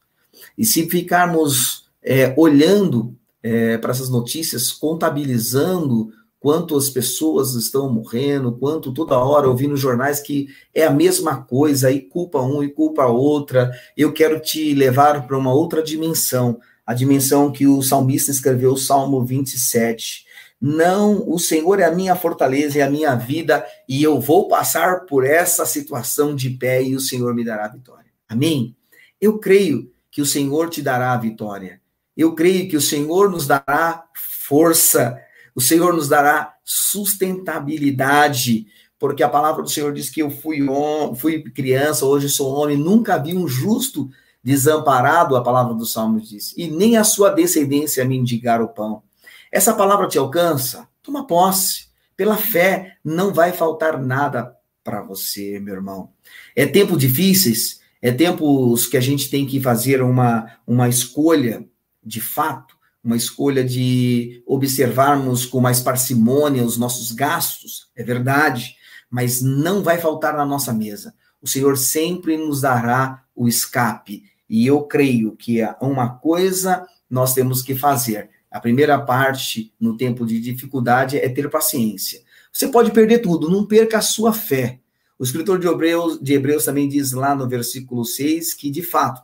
E 0.59 0.65
se 0.65 0.91
ficarmos 0.91 1.87
é, 2.03 2.35
olhando 2.37 3.17
é, 3.43 3.77
para 3.79 3.91
essas 3.91 4.09
notícias, 4.09 4.71
contabilizando 4.71 6.13
quantas 6.43 6.91
pessoas 6.91 7.55
estão 7.55 7.91
morrendo, 7.93 8.53
quanto 8.53 8.93
toda 8.93 9.17
hora 9.17 9.49
ouvindo 9.49 9.77
jornais 9.77 10.19
que 10.19 10.49
é 10.75 10.85
a 10.85 10.91
mesma 10.91 11.43
coisa, 11.43 11.91
e 11.91 12.01
culpa 12.01 12.43
um 12.43 12.63
e 12.65 12.69
culpa 12.69 13.07
outra. 13.07 13.71
Eu 13.97 14.13
quero 14.13 14.41
te 14.41 14.75
levar 14.75 15.27
para 15.27 15.39
uma 15.39 15.55
outra 15.55 15.81
dimensão, 15.83 16.59
a 16.85 16.93
dimensão 16.93 17.53
que 17.53 17.67
o 17.67 17.81
salmista 17.81 18.33
escreveu, 18.33 18.73
o 18.73 18.77
Salmo 18.77 19.25
27. 19.25 20.27
Não, 20.61 21.29
o 21.29 21.39
Senhor 21.39 21.81
é 21.81 21.85
a 21.85 21.95
minha 21.95 22.15
fortaleza 22.15 22.79
e 22.79 22.83
a 22.83 22.91
minha 22.91 23.15
vida, 23.15 23.65
e 23.89 24.03
eu 24.03 24.21
vou 24.21 24.49
passar 24.49 25.07
por 25.07 25.25
essa 25.25 25.67
situação 25.67 26.35
de 26.35 26.51
pé 26.51 26.83
e 26.83 26.95
o 26.95 27.01
Senhor 27.01 27.35
me 27.35 27.45
dará 27.45 27.67
a 27.67 27.73
vitória. 27.73 28.11
Amém? 28.29 28.77
Eu 29.21 29.39
creio 29.39 29.93
que 30.11 30.21
o 30.21 30.27
Senhor 30.27 30.71
te 30.71 30.83
dará 30.83 31.13
a 31.13 31.17
vitória. 31.17 31.82
Eu 32.17 32.35
creio 32.35 32.69
que 32.69 32.77
o 32.77 32.81
Senhor 32.81 33.31
nos 33.31 33.47
dará 33.47 34.05
força, 34.15 35.19
o 35.55 35.61
Senhor 35.61 35.95
nos 35.95 36.09
dará 36.09 36.55
sustentabilidade, 36.65 38.67
porque 38.99 39.23
a 39.23 39.29
palavra 39.29 39.63
do 39.63 39.71
Senhor 39.71 39.93
diz 39.93 40.11
que 40.11 40.23
eu 40.23 40.31
fui, 40.31 40.67
homem, 40.69 41.15
fui 41.17 41.43
criança, 41.43 42.07
hoje 42.07 42.29
sou 42.29 42.55
homem, 42.55 42.77
nunca 42.77 43.19
vi 43.19 43.37
um 43.37 43.49
justo 43.49 44.09
desamparado, 44.43 45.37
a 45.37 45.43
palavra 45.43 45.75
do 45.75 45.87
Salmo 45.87 46.21
diz, 46.21 46.53
e 46.57 46.69
nem 46.69 46.97
a 46.97 47.05
sua 47.05 47.31
descendência 47.31 48.05
me 48.05 48.17
indigar 48.17 48.61
o 48.61 48.69
pão. 48.69 49.03
Essa 49.51 49.75
palavra 49.75 50.09
te 50.09 50.19
alcança? 50.19 50.89
Toma 51.03 51.27
posse. 51.27 51.91
Pela 52.17 52.37
fé, 52.37 52.99
não 53.05 53.33
vai 53.33 53.53
faltar 53.53 54.01
nada 54.01 54.55
para 54.85 55.03
você, 55.03 55.59
meu 55.59 55.75
irmão. 55.75 56.11
É 56.55 56.67
tempo 56.67 56.97
difíceis, 56.97 57.81
é 58.01 58.13
tempos 58.13 58.87
que 58.87 58.97
a 58.97 59.01
gente 59.01 59.31
tem 59.31 59.47
que 59.47 59.61
fazer 59.61 60.03
uma, 60.03 60.59
uma 60.67 60.89
escolha 60.89 61.67
de 62.05 62.21
fato, 62.21 62.77
uma 63.03 63.17
escolha 63.17 63.65
de 63.65 64.43
observarmos 64.47 65.45
com 65.45 65.61
mais 65.61 65.81
parcimônia 65.81 66.65
os 66.65 66.79
nossos 66.79 67.13
gastos, 67.13 67.91
é 67.97 68.03
verdade, 68.05 68.77
mas 69.11 69.43
não 69.43 69.83
vai 69.83 69.99
faltar 69.99 70.37
na 70.37 70.45
nossa 70.45 70.73
mesa. 70.73 71.15
O 71.41 71.49
Senhor 71.49 71.77
sempre 71.77 72.37
nos 72.37 72.61
dará 72.61 73.25
o 73.35 73.49
escape. 73.49 74.25
E 74.49 74.67
eu 74.67 74.83
creio 74.83 75.35
que 75.37 75.61
uma 75.81 76.09
coisa 76.09 76.87
nós 77.11 77.35
temos 77.35 77.63
que 77.63 77.75
fazer. 77.75 78.31
A 78.51 78.61
primeira 78.61 79.01
parte, 79.01 79.73
no 79.81 79.97
tempo 79.97 80.25
de 80.25 80.39
dificuldade, 80.39 81.19
é 81.19 81.29
ter 81.29 81.51
paciência. 81.51 82.23
Você 82.53 82.69
pode 82.69 82.93
perder 82.93 83.19
tudo, 83.19 83.51
não 83.51 83.67
perca 83.67 83.99
a 83.99 84.03
sua 84.03 84.33
fé. 84.33 84.79
O 85.19 85.25
escritor 85.25 85.59
de 85.59 85.67
Hebreus, 85.67 86.21
de 86.21 86.35
Hebreus 86.35 86.65
também 86.65 86.89
diz 86.89 87.13
lá 87.13 87.35
no 87.35 87.49
versículo 87.49 88.05
6 88.05 88.55
que, 88.55 88.71
de 88.71 88.83
fato, 88.83 89.23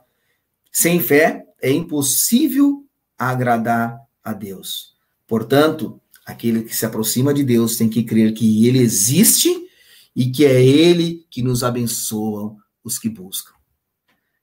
sem 0.73 1.01
fé 1.01 1.45
é 1.61 1.71
impossível 1.71 2.85
agradar 3.19 4.01
a 4.23 4.33
Deus. 4.33 4.95
Portanto, 5.27 6.01
aquele 6.25 6.63
que 6.63 6.75
se 6.75 6.87
aproxima 6.87 7.35
de 7.35 7.45
Deus 7.45 7.77
tem 7.77 7.89
que 7.89 8.03
crer 8.03 8.33
que 8.33 8.67
ele 8.67 8.79
existe 8.79 9.69
e 10.15 10.31
que 10.31 10.45
é 10.45 10.65
ele 10.65 11.27
que 11.31 11.43
nos 11.43 11.63
abençoa 11.63 12.57
os 12.83 12.99
que 12.99 13.09
buscam. 13.09 13.53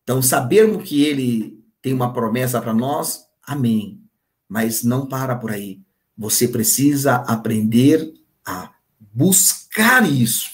Então, 0.03 0.22
sabermos 0.22 0.88
que 0.88 1.03
ele 1.03 1.63
tem 1.81 1.93
uma 1.93 2.13
promessa 2.13 2.62
para 2.62 2.74
nós, 2.74 3.25
amém. 3.43 4.01
Mas 4.48 4.84
não 4.84 5.07
para 5.07 5.36
por 5.36 5.51
aí. 5.51 5.81
Você 6.17 6.48
precisa 6.48 7.15
aprender 7.15 8.13
a 8.45 8.72
buscar 9.00 10.10
isso. 10.10 10.51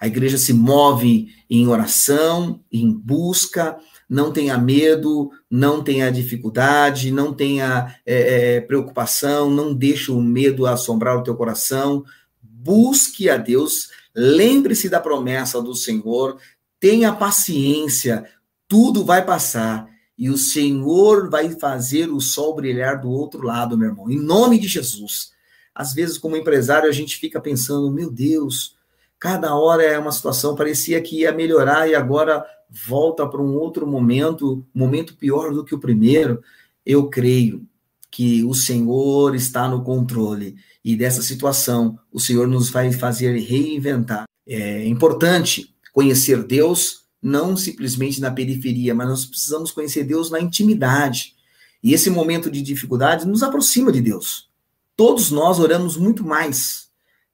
A 0.00 0.06
igreja 0.06 0.38
se 0.38 0.52
move 0.52 1.28
em 1.50 1.66
oração, 1.66 2.62
em 2.70 2.92
busca, 2.92 3.78
não 4.08 4.32
tenha 4.32 4.56
medo, 4.56 5.30
não 5.50 5.82
tenha 5.82 6.10
dificuldade, 6.10 7.10
não 7.10 7.34
tenha 7.34 7.94
é, 8.06 8.56
é, 8.56 8.60
preocupação, 8.60 9.50
não 9.50 9.74
deixe 9.74 10.10
o 10.10 10.20
medo 10.20 10.66
assombrar 10.66 11.18
o 11.18 11.22
teu 11.22 11.36
coração. 11.36 12.04
Busque 12.40 13.28
a 13.28 13.36
Deus, 13.36 13.90
lembre-se 14.14 14.88
da 14.88 14.98
promessa 14.98 15.60
do 15.60 15.74
Senhor, 15.74 16.38
tenha 16.80 17.12
paciência, 17.12 18.24
tudo 18.66 19.04
vai 19.04 19.24
passar 19.24 19.86
e 20.16 20.30
o 20.30 20.38
Senhor 20.38 21.30
vai 21.30 21.50
fazer 21.50 22.10
o 22.10 22.20
sol 22.20 22.54
brilhar 22.54 23.00
do 23.00 23.10
outro 23.10 23.42
lado, 23.42 23.78
meu 23.78 23.90
irmão, 23.90 24.10
em 24.10 24.18
nome 24.18 24.58
de 24.58 24.66
Jesus. 24.66 25.32
Às 25.74 25.92
vezes, 25.92 26.18
como 26.18 26.36
empresário, 26.36 26.88
a 26.88 26.92
gente 26.92 27.16
fica 27.16 27.40
pensando, 27.40 27.92
meu 27.92 28.10
Deus, 28.10 28.74
cada 29.16 29.54
hora 29.54 29.84
é 29.84 29.96
uma 29.96 30.10
situação, 30.10 30.56
parecia 30.56 31.00
que 31.00 31.20
ia 31.20 31.30
melhorar 31.30 31.88
e 31.88 31.94
agora 31.94 32.44
volta 32.70 33.26
para 33.26 33.42
um 33.42 33.54
outro 33.54 33.86
momento, 33.86 34.64
momento 34.74 35.16
pior 35.16 35.52
do 35.52 35.64
que 35.64 35.74
o 35.74 35.80
primeiro, 35.80 36.42
eu 36.84 37.08
creio 37.08 37.66
que 38.10 38.44
o 38.44 38.54
Senhor 38.54 39.34
está 39.34 39.68
no 39.68 39.82
controle 39.82 40.56
e 40.84 40.96
dessa 40.96 41.22
situação 41.22 41.98
o 42.12 42.18
Senhor 42.18 42.46
nos 42.46 42.70
vai 42.70 42.90
fazer 42.92 43.38
reinventar. 43.38 44.24
É 44.46 44.86
importante 44.86 45.74
conhecer 45.92 46.42
Deus 46.44 47.02
não 47.22 47.56
simplesmente 47.56 48.20
na 48.20 48.30
periferia, 48.30 48.94
mas 48.94 49.08
nós 49.08 49.24
precisamos 49.24 49.70
conhecer 49.70 50.04
Deus 50.04 50.30
na 50.30 50.40
intimidade. 50.40 51.34
E 51.82 51.92
esse 51.92 52.10
momento 52.10 52.50
de 52.50 52.62
dificuldade 52.62 53.26
nos 53.26 53.42
aproxima 53.42 53.92
de 53.92 54.00
Deus. 54.00 54.48
Todos 54.96 55.30
nós 55.30 55.58
oramos 55.58 55.96
muito 55.96 56.24
mais 56.24 56.87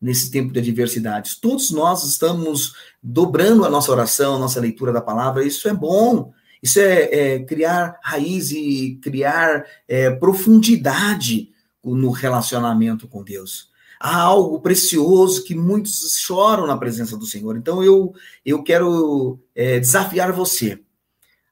nesse 0.04 0.30
tempo 0.30 0.52
de 0.52 0.60
adversidades. 0.60 1.34
Todos 1.34 1.70
nós 1.70 2.04
estamos 2.04 2.74
dobrando 3.02 3.64
a 3.64 3.70
nossa 3.70 3.90
oração, 3.90 4.36
a 4.36 4.38
nossa 4.38 4.60
leitura 4.60 4.92
da 4.92 5.00
palavra. 5.00 5.42
Isso 5.42 5.66
é 5.66 5.72
bom. 5.72 6.30
Isso 6.62 6.78
é, 6.78 7.04
é 7.04 7.38
criar 7.38 7.98
raiz 8.02 8.50
e 8.50 8.98
criar 9.02 9.64
é, 9.88 10.10
profundidade 10.10 11.48
no 11.82 12.10
relacionamento 12.10 13.08
com 13.08 13.24
Deus. 13.24 13.70
Há 13.98 14.20
algo 14.20 14.60
precioso 14.60 15.42
que 15.42 15.54
muitos 15.54 16.18
choram 16.18 16.66
na 16.66 16.76
presença 16.76 17.16
do 17.16 17.24
Senhor. 17.24 17.56
Então 17.56 17.82
eu, 17.82 18.12
eu 18.44 18.62
quero 18.62 19.40
é, 19.54 19.80
desafiar 19.80 20.32
você 20.32 20.80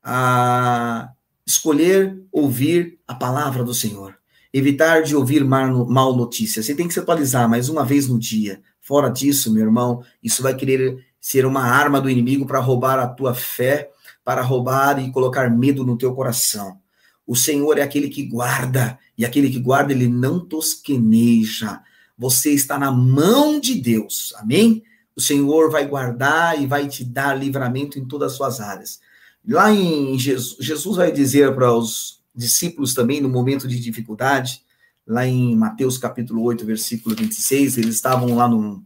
a 0.05 1.11
escolher 1.47 2.23
ouvir 2.31 2.99
a 3.09 3.15
palavra 3.15 3.65
do 3.65 3.73
Senhor. 3.73 4.15
Evitar 4.53 5.03
de 5.03 5.17
ouvir 5.17 5.45
mal 5.45 6.15
notícias. 6.15 6.67
Você 6.67 6.75
tem 6.75 6.87
que 6.87 6.95
se 6.95 7.01
atualizar 7.01 7.49
mais 7.49 7.69
uma 7.69 7.85
vez 7.85 8.07
no 8.07 8.19
dia. 8.19 8.61
Fora 8.81 9.09
disso, 9.09 9.53
meu 9.53 9.65
irmão, 9.65 10.03
isso 10.23 10.43
vai 10.43 10.55
querer 10.55 11.05
ser 11.21 11.47
uma 11.47 11.63
arma 11.63 12.01
do 12.01 12.11
inimigo 12.11 12.45
para 12.45 12.59
roubar 12.59 12.99
a 12.99 13.07
tua 13.07 13.33
fé, 13.33 13.91
para 14.25 14.43
roubar 14.43 15.03
e 15.03 15.11
colocar 15.11 15.49
medo 15.51 15.85
no 15.85 15.97
teu 15.97 16.15
coração. 16.15 16.79
O 17.27 17.37
Senhor 17.37 17.79
é 17.79 17.83
aquele 17.83 18.09
que 18.09 18.25
guarda, 18.25 18.99
e 19.17 19.25
aquele 19.25 19.49
que 19.49 19.59
guarda, 19.59 19.93
ele 19.93 20.09
não 20.09 20.41
tosqueneja. 20.41 21.81
Você 22.19 22.53
está 22.53 22.79
na 22.79 22.91
mão 22.91 23.59
de 23.61 23.75
Deus, 23.77 24.35
amém? 24.37 24.83
O 25.15 25.21
Senhor 25.21 25.71
vai 25.71 25.87
guardar 25.87 26.61
e 26.61 26.67
vai 26.67 26.89
te 26.89 27.05
dar 27.05 27.39
livramento 27.39 27.99
em 27.99 28.05
todas 28.05 28.33
as 28.33 28.37
suas 28.37 28.61
áreas. 28.61 29.01
Lá 29.47 29.73
em 29.73 30.19
Jesus, 30.19 30.57
Jesus 30.61 30.97
vai 30.97 31.13
dizer 31.13 31.55
para 31.55 31.73
os 31.73 32.22
discípulos 32.35 32.95
também 32.95 33.21
no 33.21 33.29
momento 33.29 33.69
de 33.69 33.79
dificuldade, 33.79 34.63
lá 35.07 35.27
em 35.27 35.57
Mateus 35.57 35.99
capítulo 35.99 36.43
8, 36.43 36.65
versículo 36.65 37.15
26, 37.15 37.79
eles 37.79 37.97
estavam 37.97 38.35
lá 38.35 38.49
no, 38.49 38.83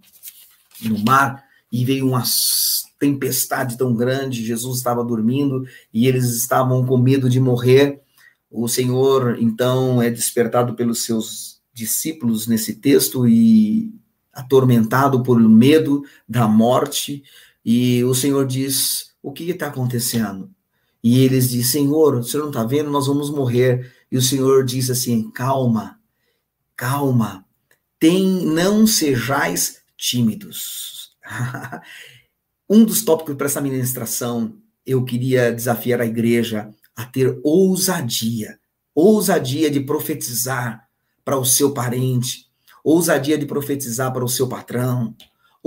no 0.82 0.98
mar 1.04 1.44
e 1.70 1.84
veio 1.84 2.08
uma 2.08 2.22
tempestade 2.98 3.76
tão 3.76 3.94
grande, 3.94 4.44
Jesus 4.44 4.78
estava 4.78 5.04
dormindo 5.04 5.66
e 5.92 6.06
eles 6.06 6.34
estavam 6.34 6.84
com 6.84 6.96
medo 6.96 7.28
de 7.28 7.38
morrer. 7.38 8.00
O 8.50 8.68
Senhor, 8.68 9.36
então, 9.40 10.00
é 10.00 10.10
despertado 10.10 10.74
pelos 10.74 11.04
seus 11.04 11.60
discípulos 11.72 12.46
nesse 12.46 12.76
texto 12.76 13.28
e 13.28 13.92
atormentado 14.32 15.22
por 15.22 15.38
medo 15.40 16.04
da 16.28 16.46
morte, 16.46 17.22
e 17.64 18.04
o 18.04 18.14
Senhor 18.14 18.46
diz: 18.46 19.12
O 19.22 19.32
que 19.32 19.50
está 19.50 19.66
acontecendo? 19.66 20.50
E 21.08 21.20
eles 21.20 21.50
dizem: 21.50 21.84
Senhor, 21.84 22.16
o 22.16 22.24
senhor 22.24 22.42
não 22.42 22.50
está 22.50 22.64
vendo? 22.64 22.90
Nós 22.90 23.06
vamos 23.06 23.30
morrer. 23.30 23.92
E 24.10 24.18
o 24.18 24.22
Senhor 24.22 24.64
diz 24.64 24.90
assim: 24.90 25.30
calma, 25.30 26.00
calma, 26.76 27.46
tem, 27.96 28.44
não 28.44 28.88
sejais 28.88 29.82
tímidos. 29.96 31.16
Um 32.68 32.84
dos 32.84 33.04
tópicos 33.04 33.36
para 33.36 33.46
essa 33.46 33.60
ministração, 33.60 34.56
eu 34.84 35.04
queria 35.04 35.52
desafiar 35.52 36.00
a 36.00 36.06
igreja 36.06 36.74
a 36.96 37.04
ter 37.04 37.38
ousadia, 37.44 38.58
ousadia 38.92 39.70
de 39.70 39.78
profetizar 39.78 40.88
para 41.24 41.38
o 41.38 41.44
seu 41.44 41.72
parente, 41.72 42.50
ousadia 42.82 43.38
de 43.38 43.46
profetizar 43.46 44.12
para 44.12 44.24
o 44.24 44.28
seu 44.28 44.48
patrão, 44.48 45.14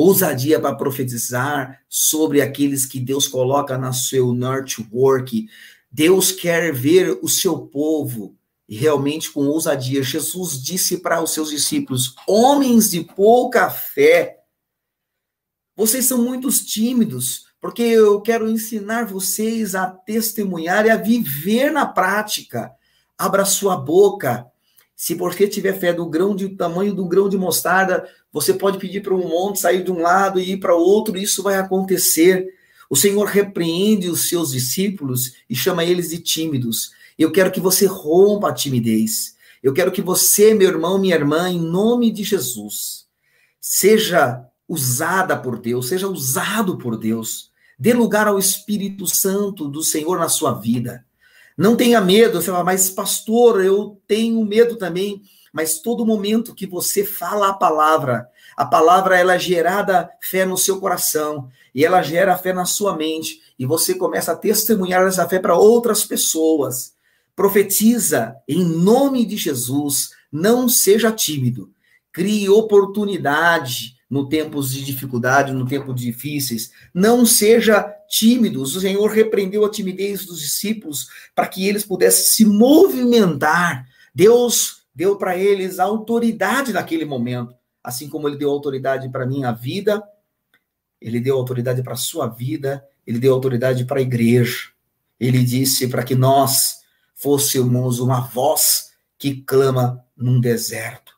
ousadia 0.01 0.61
para 0.61 0.75
profetizar 0.75 1.81
sobre 1.89 2.41
aqueles 2.41 2.85
que 2.85 3.01
Deus 3.01 3.27
coloca 3.27 3.77
na 3.77 3.91
seu 3.91 4.33
network. 4.33 5.49
Deus 5.91 6.31
quer 6.31 6.73
ver 6.73 7.19
o 7.21 7.27
seu 7.27 7.59
povo 7.59 8.33
realmente 8.67 9.29
com 9.29 9.45
ousadia. 9.45 10.01
Jesus 10.01 10.61
disse 10.63 10.99
para 10.99 11.21
os 11.21 11.33
seus 11.33 11.49
discípulos: 11.49 12.15
homens 12.25 12.91
de 12.91 13.03
pouca 13.03 13.69
fé, 13.69 14.37
vocês 15.75 16.05
são 16.05 16.23
muito 16.23 16.49
tímidos, 16.49 17.47
porque 17.59 17.81
eu 17.81 18.21
quero 18.21 18.49
ensinar 18.49 19.05
vocês 19.05 19.75
a 19.75 19.87
testemunhar 19.87 20.85
e 20.85 20.91
a 20.91 20.95
viver 20.95 21.71
na 21.71 21.85
prática. 21.85 22.71
Abra 23.17 23.43
sua 23.43 23.75
boca. 23.75 24.45
Se 24.95 25.13
você 25.13 25.47
tiver 25.47 25.79
fé 25.79 25.93
do 25.93 26.05
grão 26.05 26.35
de 26.35 26.49
tamanho 26.49 26.93
do 26.93 27.05
grão 27.05 27.27
de 27.27 27.37
mostarda, 27.37 28.07
você 28.31 28.53
pode 28.53 28.77
pedir 28.77 29.01
para 29.01 29.15
um 29.15 29.27
monte 29.27 29.59
sair 29.59 29.83
de 29.83 29.91
um 29.91 30.01
lado 30.01 30.39
e 30.39 30.51
ir 30.51 30.57
para 30.57 30.75
outro, 30.75 31.17
e 31.17 31.23
isso 31.23 31.41
vai 31.41 31.57
acontecer. 31.57 32.47
O 32.89 32.95
Senhor 32.95 33.25
repreende 33.25 34.09
os 34.09 34.29
seus 34.29 34.51
discípulos 34.51 35.33
e 35.49 35.55
chama 35.55 35.83
eles 35.83 36.09
de 36.09 36.19
tímidos. 36.19 36.91
Eu 37.17 37.31
quero 37.31 37.51
que 37.51 37.59
você 37.59 37.85
rompa 37.85 38.49
a 38.49 38.53
timidez. 38.53 39.35
Eu 39.61 39.73
quero 39.73 39.91
que 39.91 40.01
você, 40.01 40.53
meu 40.53 40.69
irmão, 40.69 40.97
minha 40.97 41.15
irmã, 41.15 41.49
em 41.49 41.59
nome 41.59 42.11
de 42.11 42.23
Jesus, 42.23 43.05
seja 43.59 44.45
usada 44.67 45.35
por 45.35 45.59
Deus, 45.59 45.89
seja 45.89 46.07
usado 46.07 46.77
por 46.77 46.97
Deus. 46.97 47.51
Dê 47.77 47.93
lugar 47.93 48.27
ao 48.27 48.39
Espírito 48.39 49.07
Santo 49.07 49.67
do 49.67 49.83
Senhor 49.83 50.19
na 50.19 50.29
sua 50.29 50.53
vida. 50.53 51.05
Não 51.57 51.75
tenha 51.75 51.99
medo, 51.99 52.41
você 52.41 52.51
fala, 52.51 52.63
mas 52.63 52.89
pastor, 52.89 53.63
eu 53.63 54.01
tenho 54.07 54.43
medo 54.45 54.77
também. 54.77 55.21
Mas 55.53 55.79
todo 55.79 56.05
momento 56.05 56.55
que 56.55 56.65
você 56.65 57.03
fala 57.03 57.49
a 57.49 57.53
palavra, 57.53 58.29
a 58.55 58.65
palavra 58.65 59.17
ela 59.17 59.35
é 59.35 59.39
gerada 59.39 60.09
fé 60.21 60.45
no 60.45 60.57
seu 60.57 60.79
coração 60.79 61.49
e 61.73 61.85
ela 61.85 62.01
gera 62.01 62.37
fé 62.37 62.53
na 62.53 62.65
sua 62.65 62.95
mente 62.95 63.41
e 63.57 63.65
você 63.65 63.95
começa 63.95 64.31
a 64.31 64.35
testemunhar 64.35 65.05
essa 65.07 65.27
fé 65.27 65.39
para 65.39 65.57
outras 65.57 66.03
pessoas. 66.05 66.93
Profetiza 67.35 68.35
em 68.47 68.63
nome 68.63 69.25
de 69.25 69.37
Jesus, 69.37 70.11
não 70.31 70.67
seja 70.67 71.11
tímido. 71.11 71.71
Crie 72.11 72.49
oportunidade, 72.49 73.99
no 74.09 74.27
tempos 74.27 74.71
de 74.71 74.83
dificuldade, 74.83 75.53
no 75.53 75.67
tempos 75.67 75.95
difíceis. 75.95 76.71
Não 76.93 77.25
seja 77.25 77.83
tímidos. 78.09 78.75
O 78.75 78.81
Senhor 78.81 79.07
repreendeu 79.11 79.63
a 79.63 79.69
timidez 79.69 80.25
dos 80.25 80.39
discípulos 80.39 81.07
para 81.35 81.47
que 81.47 81.67
eles 81.67 81.85
pudessem 81.85 82.25
se 82.25 82.45
movimentar. 82.45 83.87
Deus 84.13 84.78
deu 84.99 85.15
para 85.15 85.37
eles 85.37 85.79
autoridade 85.79 86.73
naquele 86.73 87.05
momento, 87.05 87.55
assim 87.81 88.09
como 88.09 88.27
ele 88.27 88.35
deu 88.35 88.49
autoridade 88.49 89.07
para 89.07 89.25
minha 89.25 89.49
vida, 89.53 90.03
ele 90.99 91.21
deu 91.21 91.37
autoridade 91.37 91.81
para 91.81 91.93
a 91.93 91.95
sua 91.95 92.27
vida, 92.27 92.85
ele 93.07 93.17
deu 93.17 93.33
autoridade 93.33 93.85
para 93.85 93.99
a 93.99 94.01
igreja. 94.01 94.71
Ele 95.17 95.41
disse 95.41 95.87
para 95.87 96.03
que 96.03 96.15
nós 96.15 96.81
fôssemos 97.15 98.01
uma 98.01 98.19
voz 98.19 98.91
que 99.17 99.41
clama 99.41 100.03
num 100.17 100.37
deserto. 100.41 101.13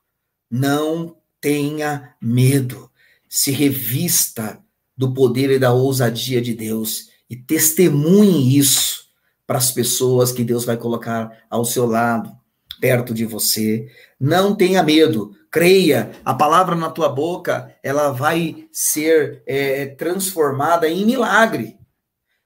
Não 0.47 1.17
tenha 1.39 2.13
medo, 2.21 2.87
se 3.27 3.49
revista 3.49 4.63
do 4.95 5.11
poder 5.11 5.49
e 5.49 5.57
da 5.57 5.73
ousadia 5.73 6.39
de 6.39 6.53
Deus 6.53 7.09
e 7.27 7.35
testemunhe 7.35 8.55
isso 8.55 9.05
para 9.47 9.57
as 9.57 9.71
pessoas 9.71 10.31
que 10.31 10.43
Deus 10.43 10.65
vai 10.65 10.77
colocar 10.77 11.45
ao 11.49 11.65
seu 11.65 11.87
lado, 11.87 12.39
perto 12.81 13.13
de 13.13 13.25
você. 13.25 13.87
Não 14.19 14.55
tenha 14.55 14.83
medo, 14.83 15.33
creia, 15.49 16.11
a 16.25 16.33
palavra 16.33 16.75
na 16.75 16.89
tua 16.89 17.07
boca, 17.07 17.73
ela 17.81 18.11
vai 18.11 18.67
ser 18.71 19.43
é, 19.45 19.85
transformada 19.85 20.89
em 20.89 21.05
milagre. 21.05 21.77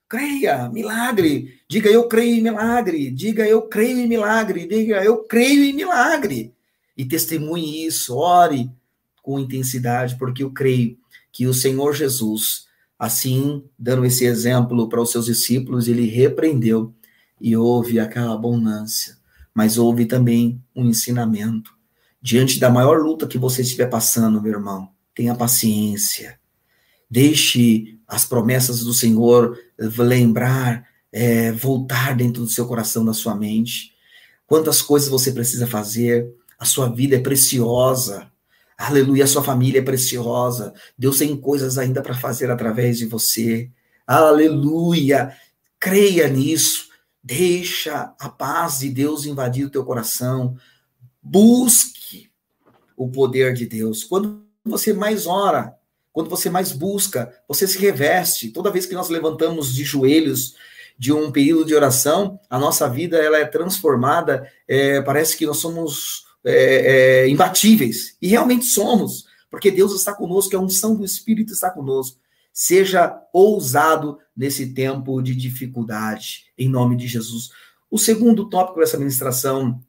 Creia, 0.08 0.70
milagre. 0.70 1.60
Diga 1.68 1.90
eu 1.90 2.08
creio 2.08 2.38
em 2.38 2.42
milagre. 2.42 3.10
Diga 3.10 3.48
eu 3.48 3.64
creio 3.64 4.00
em 4.00 4.08
milagre. 4.08 4.68
Diga 4.68 5.04
eu 5.04 5.24
creio 5.24 5.64
em 5.64 5.74
milagre. 5.74 6.54
E 6.96 7.04
testemunhe 7.04 7.86
isso, 7.88 8.16
ore, 8.16 8.70
com 9.24 9.40
intensidade, 9.40 10.16
porque 10.18 10.44
eu 10.44 10.52
creio 10.52 10.98
que 11.32 11.48
o 11.48 11.54
Senhor 11.54 11.94
Jesus, 11.94 12.68
assim, 12.98 13.64
dando 13.78 14.06
esse 14.06 14.26
exemplo 14.26 14.88
para 14.88 15.02
os 15.02 15.12
seus 15.12 15.26
discípulos, 15.26 15.88
ele 15.88 16.08
repreendeu 16.08 16.94
e 17.42 17.58
houve 17.58 18.00
aquela 18.00 18.34
abundância, 18.34 19.18
mas 19.56 19.78
houve 19.78 20.06
também 20.06 20.62
um 20.76 20.90
ensinamento. 20.90 21.72
Diante 22.22 22.60
da 22.60 22.70
maior 22.70 23.00
luta 23.00 23.26
que 23.26 23.38
você 23.38 23.62
estiver 23.62 23.86
passando, 23.86 24.42
meu 24.42 24.52
irmão, 24.52 24.90
tenha 25.16 25.34
paciência. 25.34 26.38
Deixe 27.10 27.98
as 28.06 28.26
promessas 28.26 28.84
do 28.84 28.94
Senhor 28.94 29.58
lembrar, 29.80 30.86
é, 31.12 31.54
voltar 31.54 32.16
dentro 32.16 32.42
do 32.44 32.50
seu 32.50 32.68
coração, 32.68 33.06
da 33.06 33.14
sua 33.14 33.34
mente. 33.34 33.94
Quantas 34.46 34.82
coisas 34.82 35.08
você 35.08 35.32
precisa 35.32 35.66
fazer, 35.66 36.28
a 36.60 36.66
sua 36.66 36.90
vida 36.90 37.16
é 37.16 37.20
preciosa. 37.20 38.30
Aleluia, 38.78 39.24
a 39.24 39.28
sua 39.28 39.44
família 39.44 39.80
é 39.80 39.84
preciosa. 39.84 40.74
Deus 40.98 41.20
tem 41.20 41.36
coisas 41.38 41.78
ainda 41.78 42.02
para 42.02 42.14
fazer 42.14 42.52
através 42.52 42.98
de 42.98 43.06
você. 43.06 43.70
Aleluia. 44.06 45.34
Creia 45.80 46.28
nisso. 46.28 46.85
Deixa 47.28 48.14
a 48.20 48.30
paz 48.30 48.82
de 48.82 48.90
Deus 48.92 49.26
invadir 49.26 49.66
o 49.66 49.70
teu 49.72 49.84
coração. 49.84 50.56
Busque 51.20 52.30
o 52.96 53.10
poder 53.10 53.56
de 53.56 53.66
Deus. 53.66 54.04
Quando 54.04 54.46
você 54.64 54.94
mais 54.94 55.26
ora, 55.26 55.76
quando 56.14 56.30
você 56.30 56.52
mais 56.52 56.72
busca, 56.72 57.36
você 57.48 57.68
se 57.68 57.80
reveste. 57.80 58.52
Toda 58.52 58.70
vez 58.70 58.86
que 58.86 58.94
nós 58.94 59.10
levantamos 59.10 59.74
de 59.74 59.84
joelhos 59.84 60.54
de 61.00 61.12
um 61.12 61.32
período 61.32 61.66
de 61.66 61.74
oração, 61.74 62.40
a 62.48 62.60
nossa 62.60 62.88
vida 62.88 63.18
ela 63.18 63.40
é 63.40 63.46
transformada. 63.46 64.48
É, 64.68 65.02
parece 65.02 65.36
que 65.36 65.48
nós 65.48 65.58
somos 65.58 66.26
é, 66.46 67.24
é, 67.24 67.28
imbatíveis. 67.28 68.16
E 68.22 68.28
realmente 68.28 68.66
somos, 68.66 69.26
porque 69.50 69.72
Deus 69.72 69.96
está 69.96 70.14
conosco, 70.14 70.56
a 70.56 70.60
unção 70.60 70.96
do 70.96 71.04
Espírito 71.04 71.54
está 71.54 71.72
conosco. 71.72 72.20
Seja 72.58 73.22
ousado 73.34 74.18
nesse 74.34 74.74
tempo 74.74 75.22
de 75.22 75.36
dificuldade, 75.36 76.46
em 76.58 76.70
nome 76.70 76.96
de 76.96 77.06
Jesus. 77.06 77.50
O 77.92 78.00
segundo 78.00 78.50
tópico 78.50 78.80
dessa 78.80 78.98
ministração, 78.98 79.84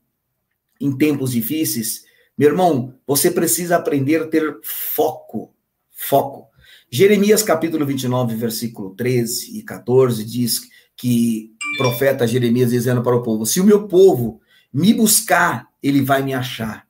em 0.81 0.91
tempos 0.91 1.31
difíceis, 1.31 2.05
meu 2.37 2.49
irmão, 2.49 2.93
você 3.07 3.31
precisa 3.31 3.77
aprender 3.77 4.21
a 4.21 4.27
ter 4.27 4.59
foco. 4.65 5.55
Foco. 5.93 6.49
Jeremias 6.91 7.41
capítulo 7.41 7.87
29, 7.87 8.35
versículo 8.35 8.97
13 8.97 9.57
e 9.57 9.63
14 9.63 10.25
diz 10.25 10.63
que 10.97 11.55
o 11.77 11.79
profeta 11.79 12.27
Jeremias 12.27 12.71
dizendo 12.71 13.01
para 13.01 13.15
o 13.15 13.23
povo: 13.23 13.47
Se 13.47 13.61
o 13.61 13.65
meu 13.65 13.87
povo 13.87 14.41
me 14.73 14.93
buscar, 14.93 15.69
ele 15.81 16.03
vai 16.03 16.21
me 16.21 16.35
achar. 16.35 16.85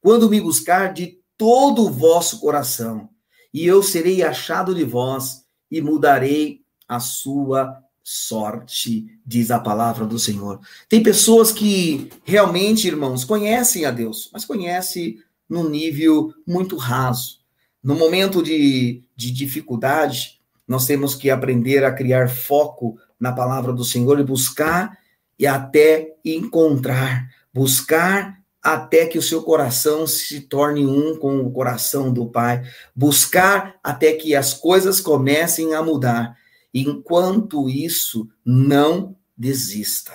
Quando 0.00 0.28
me 0.28 0.40
buscar 0.40 0.92
de 0.92 1.20
todo 1.38 1.84
o 1.84 1.90
vosso 1.90 2.40
coração, 2.40 3.08
e 3.52 3.66
eu 3.66 3.82
serei 3.82 4.22
achado 4.22 4.74
de 4.74 4.84
vós 4.84 5.44
e 5.70 5.80
mudarei 5.80 6.62
a 6.88 6.98
sua 7.00 7.82
sorte, 8.02 9.06
diz 9.24 9.50
a 9.50 9.60
palavra 9.60 10.04
do 10.04 10.18
Senhor. 10.18 10.60
Tem 10.88 11.02
pessoas 11.02 11.52
que 11.52 12.10
realmente, 12.24 12.88
irmãos, 12.88 13.24
conhecem 13.24 13.84
a 13.84 13.90
Deus, 13.90 14.30
mas 14.32 14.44
conhecem 14.44 15.18
num 15.48 15.68
nível 15.68 16.32
muito 16.46 16.76
raso. 16.76 17.40
No 17.82 17.94
momento 17.94 18.42
de, 18.42 19.02
de 19.16 19.30
dificuldade, 19.30 20.40
nós 20.66 20.86
temos 20.86 21.14
que 21.14 21.30
aprender 21.30 21.84
a 21.84 21.92
criar 21.92 22.28
foco 22.28 22.98
na 23.18 23.32
palavra 23.32 23.72
do 23.72 23.84
Senhor 23.84 24.18
e 24.18 24.24
buscar 24.24 24.98
e 25.38 25.46
até 25.46 26.16
encontrar, 26.24 27.28
buscar 27.52 28.39
até 28.62 29.06
que 29.06 29.18
o 29.18 29.22
seu 29.22 29.42
coração 29.42 30.06
se 30.06 30.40
torne 30.42 30.86
um 30.86 31.16
com 31.16 31.40
o 31.40 31.50
coração 31.50 32.12
do 32.12 32.26
Pai, 32.26 32.62
buscar 32.94 33.76
até 33.82 34.12
que 34.12 34.34
as 34.34 34.52
coisas 34.54 35.00
comecem 35.00 35.74
a 35.74 35.82
mudar. 35.82 36.36
Enquanto 36.72 37.68
isso, 37.68 38.28
não 38.44 39.16
desista. 39.36 40.12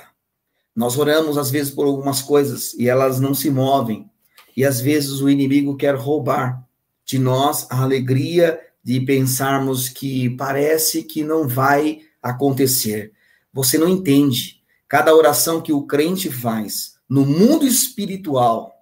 Nós 0.75 0.97
oramos 0.97 1.37
às 1.37 1.49
vezes 1.49 1.73
por 1.73 1.85
algumas 1.85 2.21
coisas 2.21 2.73
e 2.75 2.87
elas 2.87 3.19
não 3.19 3.33
se 3.33 3.49
movem, 3.49 4.09
e 4.55 4.63
às 4.63 4.79
vezes 4.79 5.21
o 5.21 5.29
inimigo 5.29 5.75
quer 5.75 5.95
roubar 5.95 6.63
de 7.05 7.19
nós 7.19 7.67
a 7.69 7.81
alegria 7.81 8.59
de 8.83 8.99
pensarmos 9.01 9.89
que 9.89 10.29
parece 10.31 11.03
que 11.03 11.23
não 11.23 11.47
vai 11.47 12.01
acontecer. 12.21 13.11
Você 13.51 13.77
não 13.77 13.89
entende 13.89 14.55
Cada 14.87 15.15
oração 15.15 15.61
que 15.61 15.73
o 15.73 15.81
crente 15.81 16.31
faz 16.31 16.94
no 17.09 17.25
mundo 17.25 17.65
espiritual, 17.67 18.73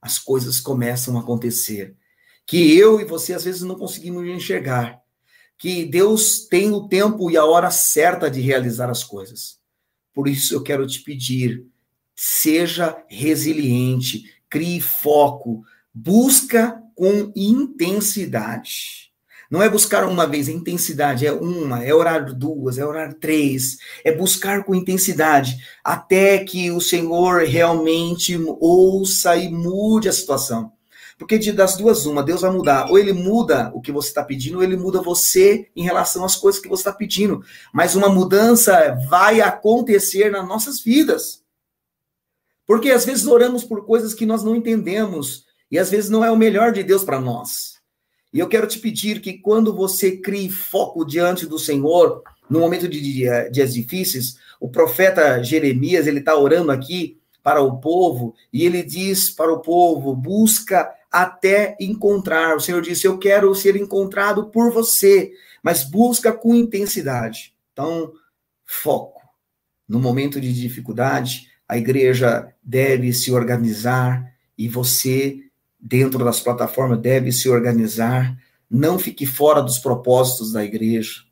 as 0.00 0.18
coisas 0.18 0.60
começam 0.60 1.16
a 1.16 1.20
acontecer. 1.20 1.96
Que 2.46 2.76
eu 2.76 3.00
e 3.00 3.04
você 3.04 3.34
às 3.34 3.44
vezes 3.44 3.62
não 3.62 3.74
conseguimos 3.74 4.24
enxergar. 4.26 5.02
que 5.58 5.84
Deus 5.84 6.46
tem 6.46 6.70
o 6.72 6.86
tempo 6.86 7.30
e 7.30 7.36
a 7.36 7.44
hora 7.44 7.70
certa 7.70 8.30
de 8.30 8.40
realizar 8.40 8.90
as 8.90 9.02
coisas. 9.02 9.58
Por 10.12 10.28
isso 10.28 10.54
eu 10.54 10.62
quero 10.62 10.86
te 10.86 11.00
pedir, 11.00 11.66
seja 12.14 13.02
resiliente, 13.08 14.24
crie 14.48 14.80
foco, 14.80 15.64
busca 15.92 16.82
com 16.94 17.32
intensidade. 17.34 19.05
Não 19.50 19.62
é 19.62 19.68
buscar 19.68 20.04
uma 20.04 20.26
vez, 20.26 20.48
a 20.48 20.52
intensidade 20.52 21.26
é 21.26 21.32
uma, 21.32 21.84
é 21.84 21.94
orar 21.94 22.34
duas, 22.34 22.78
é 22.78 22.84
orar 22.84 23.14
três, 23.14 23.76
é 24.04 24.10
buscar 24.10 24.64
com 24.64 24.74
intensidade, 24.74 25.56
até 25.84 26.42
que 26.44 26.70
o 26.70 26.80
Senhor 26.80 27.44
realmente 27.44 28.36
ouça 28.60 29.36
e 29.36 29.48
mude 29.48 30.08
a 30.08 30.12
situação. 30.12 30.72
Porque 31.18 31.38
de, 31.38 31.50
das 31.50 31.76
duas, 31.76 32.04
uma, 32.04 32.22
Deus 32.22 32.42
vai 32.42 32.50
mudar. 32.50 32.90
Ou 32.90 32.98
ele 32.98 33.12
muda 33.12 33.70
o 33.74 33.80
que 33.80 33.90
você 33.90 34.08
está 34.08 34.22
pedindo, 34.22 34.58
ou 34.58 34.62
ele 34.62 34.76
muda 34.76 35.00
você 35.00 35.68
em 35.74 35.82
relação 35.82 36.24
às 36.24 36.36
coisas 36.36 36.60
que 36.60 36.68
você 36.68 36.82
está 36.82 36.92
pedindo. 36.92 37.42
Mas 37.72 37.94
uma 37.94 38.08
mudança 38.08 38.98
vai 39.08 39.40
acontecer 39.40 40.30
nas 40.30 40.46
nossas 40.46 40.80
vidas. 40.80 41.42
Porque 42.66 42.90
às 42.90 43.06
vezes 43.06 43.26
oramos 43.26 43.64
por 43.64 43.86
coisas 43.86 44.12
que 44.12 44.26
nós 44.26 44.42
não 44.42 44.54
entendemos. 44.54 45.46
E 45.70 45.78
às 45.78 45.90
vezes 45.90 46.10
não 46.10 46.24
é 46.24 46.30
o 46.30 46.36
melhor 46.36 46.72
de 46.72 46.82
Deus 46.82 47.02
para 47.02 47.20
nós. 47.20 47.75
E 48.36 48.38
eu 48.38 48.48
quero 48.48 48.66
te 48.66 48.78
pedir 48.78 49.22
que 49.22 49.38
quando 49.38 49.74
você 49.74 50.18
crie 50.18 50.50
foco 50.50 51.06
diante 51.06 51.46
do 51.46 51.58
Senhor, 51.58 52.22
no 52.50 52.60
momento 52.60 52.86
de 52.86 53.00
dias 53.50 53.72
difíceis, 53.72 54.36
o 54.60 54.68
profeta 54.68 55.42
Jeremias, 55.42 56.06
ele 56.06 56.18
está 56.18 56.36
orando 56.36 56.70
aqui 56.70 57.18
para 57.42 57.62
o 57.62 57.80
povo, 57.80 58.34
e 58.52 58.66
ele 58.66 58.82
diz 58.82 59.30
para 59.30 59.50
o 59.50 59.60
povo: 59.60 60.14
busca 60.14 60.86
até 61.10 61.78
encontrar. 61.80 62.54
O 62.54 62.60
Senhor 62.60 62.82
disse: 62.82 63.06
Eu 63.06 63.16
quero 63.16 63.54
ser 63.54 63.74
encontrado 63.74 64.50
por 64.50 64.70
você, 64.70 65.32
mas 65.62 65.82
busca 65.82 66.30
com 66.30 66.54
intensidade. 66.54 67.54
Então, 67.72 68.12
foco. 68.66 69.22
No 69.88 69.98
momento 69.98 70.38
de 70.38 70.52
dificuldade, 70.52 71.48
a 71.66 71.78
igreja 71.78 72.52
deve 72.62 73.14
se 73.14 73.32
organizar 73.32 74.30
e 74.58 74.68
você, 74.68 75.40
dentro 75.86 76.24
das 76.24 76.40
plataformas, 76.40 77.00
deve 77.00 77.32
se 77.32 77.48
organizar. 77.48 78.36
Não 78.70 78.98
fique 78.98 79.26
fora 79.26 79.62
dos 79.62 79.78
propósitos 79.78 80.52
da 80.52 80.64
igreja. 80.64 81.22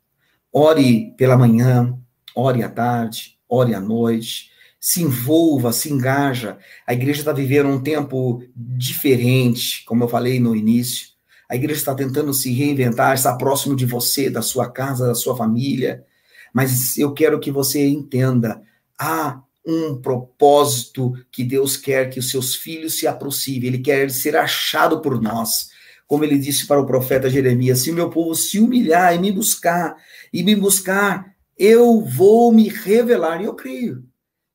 Ore 0.51 1.13
pela 1.17 1.37
manhã, 1.37 1.97
ore 2.33 2.63
à 2.63 2.69
tarde, 2.69 3.37
ore 3.49 3.73
à 3.73 3.79
noite 3.79 4.53
se 4.85 5.01
envolva, 5.01 5.73
se 5.73 5.91
engaja. 5.91 6.59
A 6.85 6.93
igreja 6.93 7.21
está 7.21 7.33
vivendo 7.33 7.69
um 7.69 7.81
tempo 7.81 8.43
diferente, 8.55 9.83
como 9.83 10.03
eu 10.03 10.07
falei 10.07 10.39
no 10.39 10.55
início. 10.55 11.07
A 11.49 11.55
igreja 11.55 11.79
está 11.79 11.95
tentando 11.95 12.31
se 12.35 12.53
reinventar, 12.53 13.15
está 13.15 13.35
próximo 13.35 13.75
de 13.75 13.83
você, 13.83 14.29
da 14.29 14.43
sua 14.43 14.69
casa, 14.69 15.07
da 15.07 15.15
sua 15.15 15.35
família. 15.35 16.05
Mas 16.53 16.99
eu 16.99 17.13
quero 17.15 17.39
que 17.39 17.49
você 17.49 17.87
entenda: 17.87 18.61
há 18.95 19.41
um 19.65 19.99
propósito 19.99 21.13
que 21.31 21.43
Deus 21.43 21.75
quer 21.75 22.09
que 22.09 22.19
os 22.19 22.29
seus 22.29 22.55
filhos 22.55 22.99
se 22.99 23.07
aproximem. 23.07 23.67
Ele 23.67 23.79
quer 23.79 24.11
ser 24.11 24.35
achado 24.35 25.01
por 25.01 25.19
nós. 25.21 25.69
Como 26.05 26.23
ele 26.23 26.37
disse 26.37 26.67
para 26.67 26.79
o 26.79 26.85
profeta 26.85 27.29
Jeremias: 27.29 27.79
se 27.79 27.91
meu 27.91 28.09
povo 28.09 28.35
se 28.35 28.59
humilhar 28.59 29.15
e 29.15 29.19
me 29.19 29.31
buscar, 29.31 29.95
e 30.31 30.43
me 30.43 30.55
buscar, 30.55 31.35
eu 31.57 32.01
vou 32.01 32.51
me 32.51 32.67
revelar. 32.67 33.41
E 33.41 33.45
eu 33.45 33.55
creio 33.55 34.03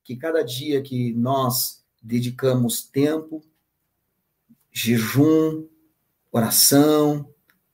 que 0.04 0.14
cada 0.14 0.42
dia 0.42 0.80
que 0.80 1.12
nós 1.14 1.82
dedicamos 2.00 2.82
tempo, 2.82 3.42
jejum, 4.70 5.66
oração, 6.30 7.28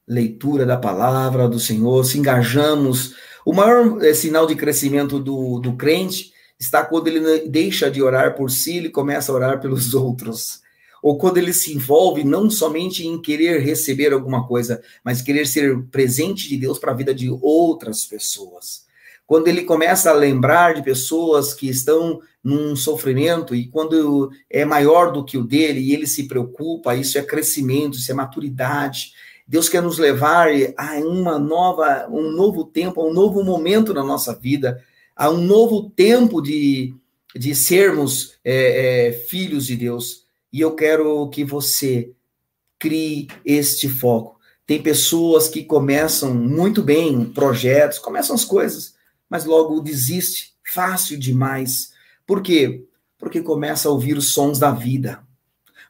leitura 0.06 0.64
da 0.64 0.78
palavra 0.78 1.48
do 1.48 1.60
Senhor, 1.60 2.04
se 2.04 2.18
engajamos, 2.18 3.14
o 3.44 3.52
maior 3.52 4.02
é, 4.02 4.14
sinal 4.14 4.46
de 4.46 4.54
crescimento 4.54 5.18
do, 5.18 5.58
do 5.60 5.76
crente 5.76 6.32
está 6.58 6.84
quando 6.84 7.08
ele 7.08 7.48
deixa 7.48 7.90
de 7.90 8.02
orar 8.02 8.34
por 8.34 8.50
si 8.50 8.78
e 8.78 8.90
começa 8.90 9.30
a 9.30 9.34
orar 9.34 9.60
pelos 9.60 9.92
outros. 9.94 10.60
Ou 11.02 11.18
quando 11.18 11.36
ele 11.38 11.52
se 11.52 11.74
envolve 11.74 12.24
não 12.24 12.50
somente 12.50 13.06
em 13.06 13.20
querer 13.20 13.60
receber 13.60 14.12
alguma 14.12 14.46
coisa, 14.46 14.82
mas 15.04 15.22
querer 15.22 15.46
ser 15.46 15.82
presente 15.90 16.48
de 16.48 16.56
Deus 16.56 16.78
para 16.78 16.92
a 16.92 16.96
vida 16.96 17.14
de 17.14 17.30
outras 17.30 18.04
pessoas 18.04 18.86
quando 19.26 19.48
ele 19.48 19.64
começa 19.64 20.10
a 20.10 20.14
lembrar 20.14 20.74
de 20.74 20.82
pessoas 20.82 21.52
que 21.52 21.68
estão 21.68 22.20
num 22.42 22.76
sofrimento 22.76 23.56
e 23.56 23.66
quando 23.66 24.30
é 24.48 24.64
maior 24.64 25.10
do 25.10 25.24
que 25.24 25.36
o 25.36 25.42
dele 25.42 25.80
e 25.80 25.92
ele 25.92 26.06
se 26.06 26.28
preocupa, 26.28 26.94
isso 26.94 27.18
é 27.18 27.22
crescimento, 27.22 27.98
isso 27.98 28.10
é 28.10 28.14
maturidade. 28.14 29.12
Deus 29.46 29.68
quer 29.68 29.82
nos 29.82 29.98
levar 29.98 30.48
a 30.76 30.94
uma 31.00 31.38
nova, 31.40 32.06
um 32.08 32.30
novo 32.30 32.64
tempo, 32.64 33.00
a 33.00 33.04
um 33.04 33.12
novo 33.12 33.42
momento 33.42 33.92
na 33.92 34.04
nossa 34.04 34.32
vida, 34.32 34.80
a 35.16 35.30
um 35.30 35.38
novo 35.38 35.88
tempo 35.90 36.42
de, 36.42 36.94
de 37.34 37.54
sermos 37.54 38.34
é, 38.44 39.08
é, 39.08 39.12
filhos 39.12 39.66
de 39.66 39.74
Deus. 39.74 40.26
E 40.52 40.60
eu 40.60 40.74
quero 40.74 41.28
que 41.30 41.42
você 41.42 42.12
crie 42.78 43.28
este 43.44 43.88
foco. 43.88 44.38
Tem 44.66 44.82
pessoas 44.82 45.48
que 45.48 45.64
começam 45.64 46.34
muito 46.34 46.82
bem 46.82 47.24
projetos, 47.24 47.98
começam 47.98 48.34
as 48.34 48.44
coisas, 48.44 48.94
mas 49.30 49.44
logo 49.44 49.80
desiste, 49.80 50.54
fácil 50.74 51.18
demais. 51.18 51.92
Por 52.26 52.42
quê? 52.42 52.84
Porque 53.16 53.40
começa 53.40 53.88
a 53.88 53.92
ouvir 53.92 54.18
os 54.18 54.34
sons 54.34 54.58
da 54.58 54.72
vida, 54.72 55.22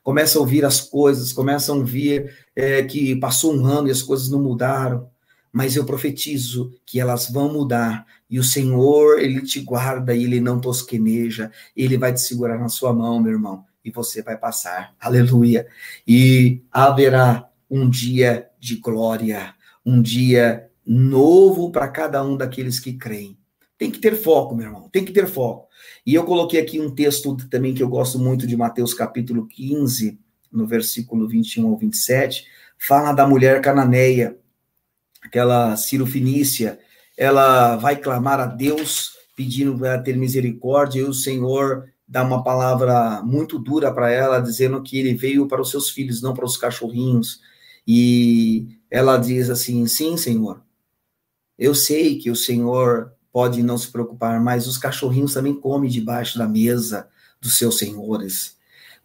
começa 0.05 0.39
a 0.39 0.41
ouvir 0.41 0.65
as 0.65 0.81
coisas, 0.81 1.33
começa 1.33 1.73
a 1.73 1.75
ouvir 1.75 2.37
é, 2.55 2.83
que 2.83 3.17
passou 3.17 3.55
um 3.55 3.67
ano 3.67 3.89
e 3.89 3.91
as 3.91 4.03
coisas 4.03 4.29
não 4.29 4.43
mudaram, 4.43 5.11
mas 5.57 5.75
eu 5.75 5.87
profetizo 5.87 6.71
que 6.85 7.01
elas 7.01 7.31
vão 7.31 7.51
mudar, 7.51 8.07
e 8.29 8.38
o 8.38 8.45
Senhor, 8.45 9.19
Ele 9.19 9.40
te 9.40 9.59
guarda 9.59 10.14
e 10.14 10.23
Ele 10.23 10.38
não 10.38 10.61
tosqueneja, 10.61 11.51
Ele 11.75 11.97
vai 11.97 12.12
te 12.12 12.21
segurar 12.21 12.59
na 12.59 12.69
sua 12.69 12.92
mão, 12.92 13.19
meu 13.19 13.33
irmão, 13.33 13.64
e 13.83 13.90
você 13.90 14.21
vai 14.21 14.37
passar, 14.37 14.95
aleluia, 15.01 15.66
e 16.07 16.61
haverá 16.71 17.49
um 17.71 17.88
dia 17.88 18.51
de 18.61 18.77
glória, 18.77 19.55
um 19.83 20.03
dia 20.03 20.69
novo 20.85 21.73
para 21.73 21.88
cada 21.88 22.23
um 22.23 22.37
daqueles 22.37 22.79
que 22.79 22.92
creem. 22.92 23.38
Tem 23.79 23.90
que 23.90 23.99
ter 23.99 24.14
foco, 24.14 24.55
meu 24.55 24.66
irmão, 24.66 24.90
tem 24.90 25.07
que 25.07 25.12
ter 25.12 25.27
foco. 25.27 25.69
E 26.05 26.14
eu 26.14 26.25
coloquei 26.25 26.61
aqui 26.61 26.79
um 26.79 26.95
texto 26.95 27.35
também 27.49 27.73
que 27.73 27.83
eu 27.83 27.88
gosto 27.88 28.19
muito 28.19 28.47
de 28.47 28.59
Mateus 28.59 28.92
capítulo 28.92 29.47
15, 29.47 30.21
no 30.53 30.66
versículo 30.66 31.27
21 31.27 31.66
ao 31.66 31.79
27, 31.79 32.45
fala 32.77 33.14
da 33.14 33.27
mulher 33.27 33.62
cananeia, 33.62 34.37
aquela 35.27 35.77
Ciro 35.77 36.07
Finícia, 36.07 36.79
ela 37.17 37.77
vai 37.77 37.97
clamar 37.97 38.41
a 38.41 38.47
Deus 38.47 39.12
pedindo 39.37 39.79
para 39.79 40.01
ter 40.01 40.17
misericórdia, 40.17 41.01
e 41.01 41.05
o 41.05 41.12
Senhor 41.12 41.85
dá 42.09 42.23
uma 42.23 42.43
palavra 42.43 43.23
muito 43.23 43.59
dura 43.59 43.93
para 43.93 44.11
ela, 44.11 44.41
dizendo 44.41 44.83
que 44.83 44.99
ele 44.99 45.15
veio 45.15 45.47
para 45.47 45.61
os 45.61 45.71
seus 45.71 45.91
filhos, 45.91 46.23
não 46.23 46.33
para 46.33 46.45
os 46.45 46.57
cachorrinhos. 46.57 47.41
E 47.87 48.79
ela 48.91 49.17
diz 49.17 49.51
assim: 49.51 49.87
Sim, 49.87 50.17
Senhor, 50.17 50.62
eu 51.59 51.75
sei 51.75 52.19
que 52.19 52.31
o 52.31 52.37
Senhor 52.37 53.12
pode 53.33 53.62
não 53.62 53.77
se 53.77 53.89
preocupar, 53.89 54.41
mas 54.41 54.67
os 54.67 54.79
cachorrinhos 54.79 55.35
também 55.35 55.55
comem 55.55 55.91
debaixo 55.91 56.39
da 56.39 56.49
mesa 56.49 57.09
dos 57.41 57.59
seus 57.59 57.79
senhores. 57.79 58.56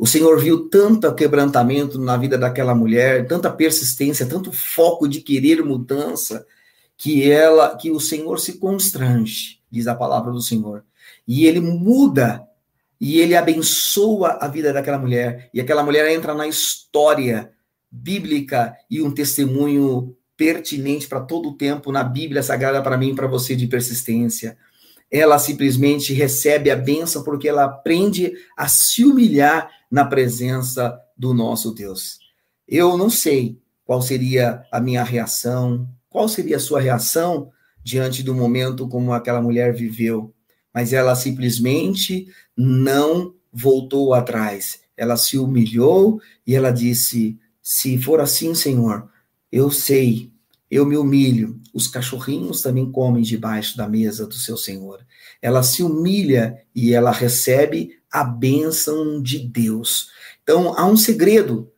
O 0.02 0.08
Senhor 0.08 0.40
viu 0.40 0.68
tanto 0.68 1.14
quebrantamento 1.14 2.00
na 2.00 2.18
vida 2.18 2.36
daquela 2.36 2.74
mulher, 2.74 3.28
tanta 3.28 3.52
persistência, 3.52 4.26
tanto 4.26 4.52
foco 4.52 5.08
de 5.08 5.22
querer 5.22 5.64
mudança, 5.64 6.44
que 6.98 7.32
ela, 7.32 7.78
que 7.78 7.92
o 7.92 8.00
Senhor 8.00 8.40
se 8.40 8.54
constrange, 8.54 9.60
diz 9.70 9.86
a 9.86 9.94
palavra 9.94 10.32
do 10.32 10.42
Senhor. 10.42 10.84
E 11.28 11.46
ele 11.46 11.60
muda 11.60 12.44
e 13.00 13.20
ele 13.20 13.36
abençoa 13.36 14.40
a 14.42 14.48
vida 14.48 14.74
daquela 14.74 14.98
mulher, 14.98 15.52
e 15.54 15.62
aquela 15.62 15.84
mulher 15.84 16.10
entra 16.10 16.34
na 16.34 16.48
história 16.48 17.52
bíblica 17.92 18.76
e 18.90 19.04
um 19.04 19.12
testemunho 19.12 20.18
pertinente 20.36 21.08
para 21.08 21.20
todo 21.20 21.50
o 21.50 21.56
tempo 21.56 21.92
na 21.92 22.04
Bíblia 22.04 22.42
Sagrada 22.42 22.82
para 22.82 22.98
mim 22.98 23.12
e 23.12 23.16
para 23.16 23.28
você 23.28 23.56
de 23.56 23.68
persistência. 23.68 24.58
Ela 25.12 25.38
simplesmente 25.38 26.12
recebe 26.12 26.72
a 26.72 26.76
benção 26.76 27.24
porque 27.24 27.48
ela 27.48 27.66
aprende 27.66 28.34
a 28.58 28.68
se 28.68 29.06
humilhar 29.06 29.70
na 29.92 30.06
presença 30.06 30.98
do 31.18 31.34
nosso 31.34 31.74
Deus. 31.74 32.20
Eu 32.68 32.98
não 32.98 33.10
sei 33.10 33.60
qual 33.84 34.02
seria 34.02 34.64
a 34.72 34.80
minha 34.80 35.04
reação, 35.04 35.88
qual 36.10 36.30
seria 36.30 36.56
a 36.56 36.60
sua 36.60 36.80
reação 36.80 37.52
diante 37.84 38.24
do 38.24 38.34
momento 38.34 38.88
como 38.88 39.12
aquela 39.12 39.42
mulher 39.42 39.74
viveu, 39.74 40.34
mas 40.74 40.94
ela 40.94 41.14
simplesmente 41.16 42.28
não 42.56 43.36
voltou 43.52 44.14
atrás. 44.14 44.80
Ela 44.96 45.18
se 45.18 45.38
humilhou 45.38 46.22
e 46.48 46.56
ela 46.56 46.72
disse: 46.72 47.38
Se 47.62 47.98
for 47.98 48.22
assim, 48.22 48.56
Senhor, 48.56 49.10
eu 49.52 49.70
sei 49.70 50.32
eu 50.72 50.86
me 50.86 50.96
humilho. 50.96 51.60
Os 51.74 51.88
cachorrinhos 51.90 52.62
também 52.62 52.90
comem 52.90 53.22
debaixo 53.22 53.76
da 53.76 53.90
mesa 53.90 54.26
do 54.26 54.36
seu 54.36 54.56
Senhor. 54.56 55.06
Ela 55.42 55.62
se 55.62 55.84
humilha 55.84 56.64
e 56.74 56.94
ela 56.94 57.12
recebe 57.12 58.00
a 58.12 58.24
bênção 58.24 59.22
de 59.22 59.40
Deus. 59.40 60.10
Então, 60.44 60.78
há 60.78 60.86
um 60.86 60.98
segredo 60.98 61.72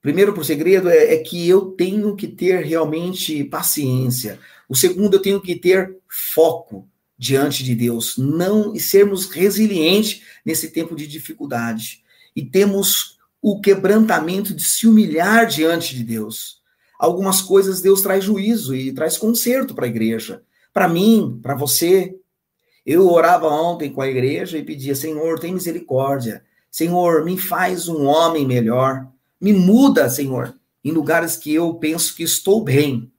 Primeiro, 0.00 0.32
por 0.32 0.44
segredo, 0.44 0.88
é, 0.88 1.14
é 1.14 1.18
que 1.18 1.46
eu 1.48 1.72
tenho 1.72 2.16
que 2.16 2.26
ter 2.26 2.64
realmente 2.64 3.44
paciência. 3.44 4.38
O 4.68 4.74
segundo, 4.74 5.14
eu 5.14 5.22
tenho 5.22 5.40
que 5.40 5.54
ter 5.54 5.96
foco 6.08 6.88
diante 7.18 7.62
de 7.62 7.74
Deus, 7.74 8.16
não 8.16 8.74
e 8.74 8.80
sermos 8.80 9.26
resilientes 9.26 10.22
nesse 10.44 10.70
tempo 10.70 10.96
de 10.96 11.06
dificuldade. 11.06 12.02
E 12.34 12.42
temos 12.42 13.18
o 13.42 13.60
quebrantamento 13.60 14.54
de 14.54 14.62
se 14.62 14.86
humilhar 14.86 15.46
diante 15.46 15.94
de 15.94 16.02
Deus. 16.02 16.60
Algumas 16.98 17.42
coisas 17.42 17.82
Deus 17.82 18.00
traz 18.00 18.24
juízo 18.24 18.74
e 18.74 18.92
traz 18.92 19.18
conserto 19.18 19.74
para 19.74 19.84
a 19.84 19.88
igreja. 19.88 20.42
Para 20.72 20.88
mim, 20.88 21.38
para 21.42 21.54
você. 21.54 22.14
Eu 22.84 23.08
orava 23.08 23.48
ontem 23.48 23.92
com 23.92 24.00
a 24.00 24.08
igreja 24.08 24.58
e 24.58 24.64
pedia: 24.64 24.94
Senhor, 24.94 25.38
tem 25.38 25.54
misericórdia. 25.54 26.42
Senhor, 26.70 27.24
me 27.24 27.36
faz 27.36 27.88
um 27.88 28.06
homem 28.06 28.46
melhor. 28.46 29.06
Me 29.40 29.52
muda, 29.52 30.08
Senhor, 30.08 30.54
em 30.84 30.92
lugares 30.92 31.36
que 31.36 31.52
eu 31.52 31.74
penso 31.74 32.14
que 32.14 32.22
estou 32.22 32.62
bem, 32.62 33.10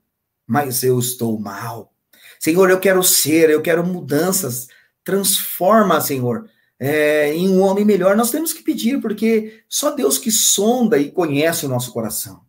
mas 0.47 0.83
eu 0.83 0.99
estou 0.99 1.39
mal. 1.39 1.93
Senhor, 2.39 2.69
eu 2.69 2.79
quero 2.79 3.03
ser, 3.03 3.49
eu 3.49 3.61
quero 3.61 3.85
mudanças. 3.85 4.67
Transforma, 5.03 5.99
Senhor, 5.99 6.49
é, 6.79 7.33
em 7.33 7.49
um 7.49 7.61
homem 7.61 7.85
melhor. 7.85 8.15
Nós 8.15 8.31
temos 8.31 8.53
que 8.53 8.63
pedir, 8.63 9.01
porque 9.01 9.63
só 9.67 9.91
Deus 9.91 10.17
que 10.17 10.31
sonda 10.31 10.97
e 10.97 11.11
conhece 11.11 11.65
o 11.65 11.69
nosso 11.69 11.91
coração. 11.91 12.41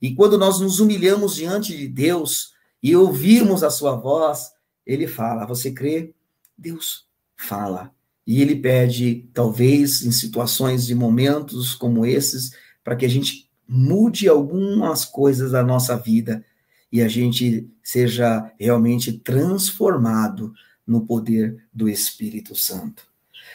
E 0.00 0.14
quando 0.14 0.38
nós 0.38 0.60
nos 0.60 0.80
humilhamos 0.80 1.34
diante 1.34 1.76
de 1.76 1.86
Deus 1.86 2.52
e 2.82 2.96
ouvimos 2.96 3.62
a 3.62 3.70
sua 3.70 3.94
voz, 3.94 4.50
ele 4.86 5.06
fala: 5.06 5.46
Você 5.46 5.70
crê? 5.70 6.14
Deus 6.60 7.06
fala. 7.36 7.90
E 8.26 8.42
ele 8.42 8.54
pede, 8.54 9.28
talvez 9.32 10.02
em 10.02 10.12
situações 10.12 10.86
de 10.86 10.94
momentos 10.94 11.74
como 11.74 12.04
esses, 12.04 12.52
para 12.84 12.94
que 12.94 13.06
a 13.06 13.08
gente 13.08 13.50
mude 13.66 14.28
algumas 14.28 15.04
coisas 15.04 15.52
da 15.52 15.62
nossa 15.62 15.96
vida 15.96 16.44
e 16.92 17.00
a 17.00 17.08
gente 17.08 17.68
seja 17.82 18.52
realmente 18.58 19.12
transformado 19.12 20.52
no 20.86 21.06
poder 21.06 21.64
do 21.72 21.88
Espírito 21.88 22.54
Santo. 22.54 23.04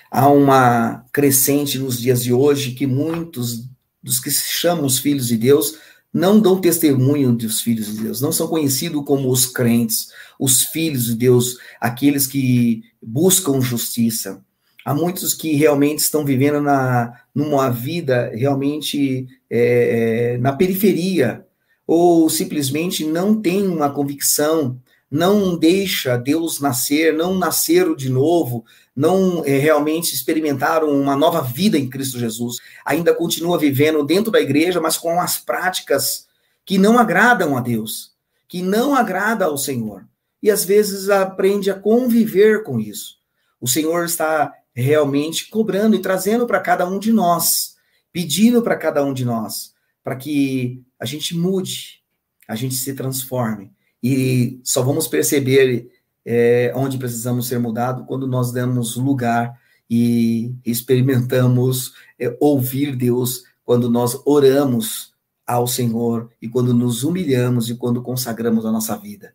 Há 0.10 0.28
uma 0.30 1.06
crescente 1.12 1.78
nos 1.78 2.00
dias 2.00 2.24
de 2.24 2.34
hoje 2.34 2.72
que 2.72 2.88
muitos 2.88 3.70
dos 4.02 4.20
que 4.20 4.32
se 4.32 4.52
chamam 4.52 4.86
os 4.86 5.00
filhos 5.00 5.28
de 5.28 5.38
Deus 5.38 5.78
não 6.15 6.39
dão 6.39 6.62
testemunho 6.62 7.34
dos 7.34 7.60
filhos 7.60 7.88
de 7.88 8.04
Deus, 8.04 8.21
não 8.21 8.32
são 8.32 8.47
conhecidos 8.47 9.04
como 9.04 9.30
os 9.30 9.45
crentes, 9.45 10.08
os 10.39 10.63
filhos 10.63 11.08
de 11.08 11.15
Deus, 11.15 11.58
aqueles 11.78 12.25
que 12.25 12.84
buscam 13.04 13.60
justiça. 13.60 14.41
Há 14.86 14.95
muitos 14.95 15.34
que 15.34 15.56
realmente 15.56 15.99
estão 15.99 16.23
vivendo 16.23 16.62
na, 16.62 17.12
numa 17.36 17.69
vida 17.69 18.32
realmente 18.34 19.28
é, 19.49 20.36
é, 20.36 20.38
na 20.38 20.54
periferia, 20.54 21.45
ou 21.86 22.30
simplesmente 22.30 23.04
não 23.04 23.41
tem 23.41 23.67
uma 23.67 23.89
convicção, 23.89 24.80
não 25.15 25.58
deixa 25.58 26.17
Deus 26.17 26.60
nascer, 26.60 27.13
não 27.13 27.36
nasceram 27.36 27.95
de 27.95 28.10
novo, 28.10 28.65
não 28.93 29.45
é, 29.45 29.58
realmente 29.58 30.13
experimentaram 30.13 30.89
uma 30.89 31.15
nova 31.15 31.41
vida 31.41 31.78
em 31.78 31.89
Cristo 31.89 32.19
Jesus. 32.19 32.58
Ainda 32.86 33.13
continua 33.13 33.58
vivendo 33.58 34.04
dentro 34.06 34.30
da 34.30 34.41
igreja, 34.41 34.82
mas 34.82 34.97
com 34.97 35.17
as 35.21 35.38
práticas 35.38 36.28
que 36.65 36.78
não 36.78 36.99
agradam 36.99 37.56
a 37.56 37.62
Deus, 37.62 38.13
que 38.45 38.62
não 38.62 38.93
agrada 38.93 39.45
ao 39.45 39.58
Senhor. 39.58 40.06
E 40.43 40.51
às 40.51 40.65
vezes 40.65 41.10
aprende 41.10 41.71
a 41.71 41.80
conviver 41.80 42.63
com 42.63 42.78
isso. 42.78 43.15
O 43.62 43.69
Senhor 43.69 44.04
está 44.04 44.54
realmente 44.73 45.49
cobrando 45.49 45.95
e 45.95 45.99
trazendo 45.99 46.45
para 46.45 46.60
cada 46.60 46.86
um 46.86 46.99
de 46.99 47.13
nós, 47.13 47.78
pedindo 48.12 48.62
para 48.62 48.75
cada 48.75 49.01
um 49.06 49.13
de 49.13 49.23
nós, 49.23 49.73
para 50.04 50.17
que 50.17 50.84
a 50.99 51.06
gente 51.06 51.38
mude, 51.38 52.01
a 52.49 52.56
gente 52.56 52.75
se 52.75 52.93
transforme. 52.93 53.73
E 54.08 54.62
só 54.63 54.84
vamos 54.84 55.08
perceber 55.08 55.89
é, 56.24 56.72
onde 56.76 56.96
precisamos 56.96 57.48
ser 57.48 57.58
mudados 57.58 58.06
quando 58.06 58.28
nós 58.28 58.52
damos 58.52 58.96
lugar 58.98 59.60
e 59.89 60.54
experimentamos 60.63 61.91
é, 62.20 62.38
ouvir 62.39 62.96
Deus, 62.96 63.46
quando 63.63 63.89
nós 63.89 64.22
oramos 64.24 65.12
ao 65.44 65.65
Senhor 65.65 66.30
e 66.39 66.48
quando 66.48 66.72
nos 66.72 67.04
humilhamos 67.04 67.68
e 67.68 67.74
quando 67.74 68.00
consagramos 68.04 68.63
a 68.63 68.72
nossa 68.72 68.96
vida. 68.96 69.34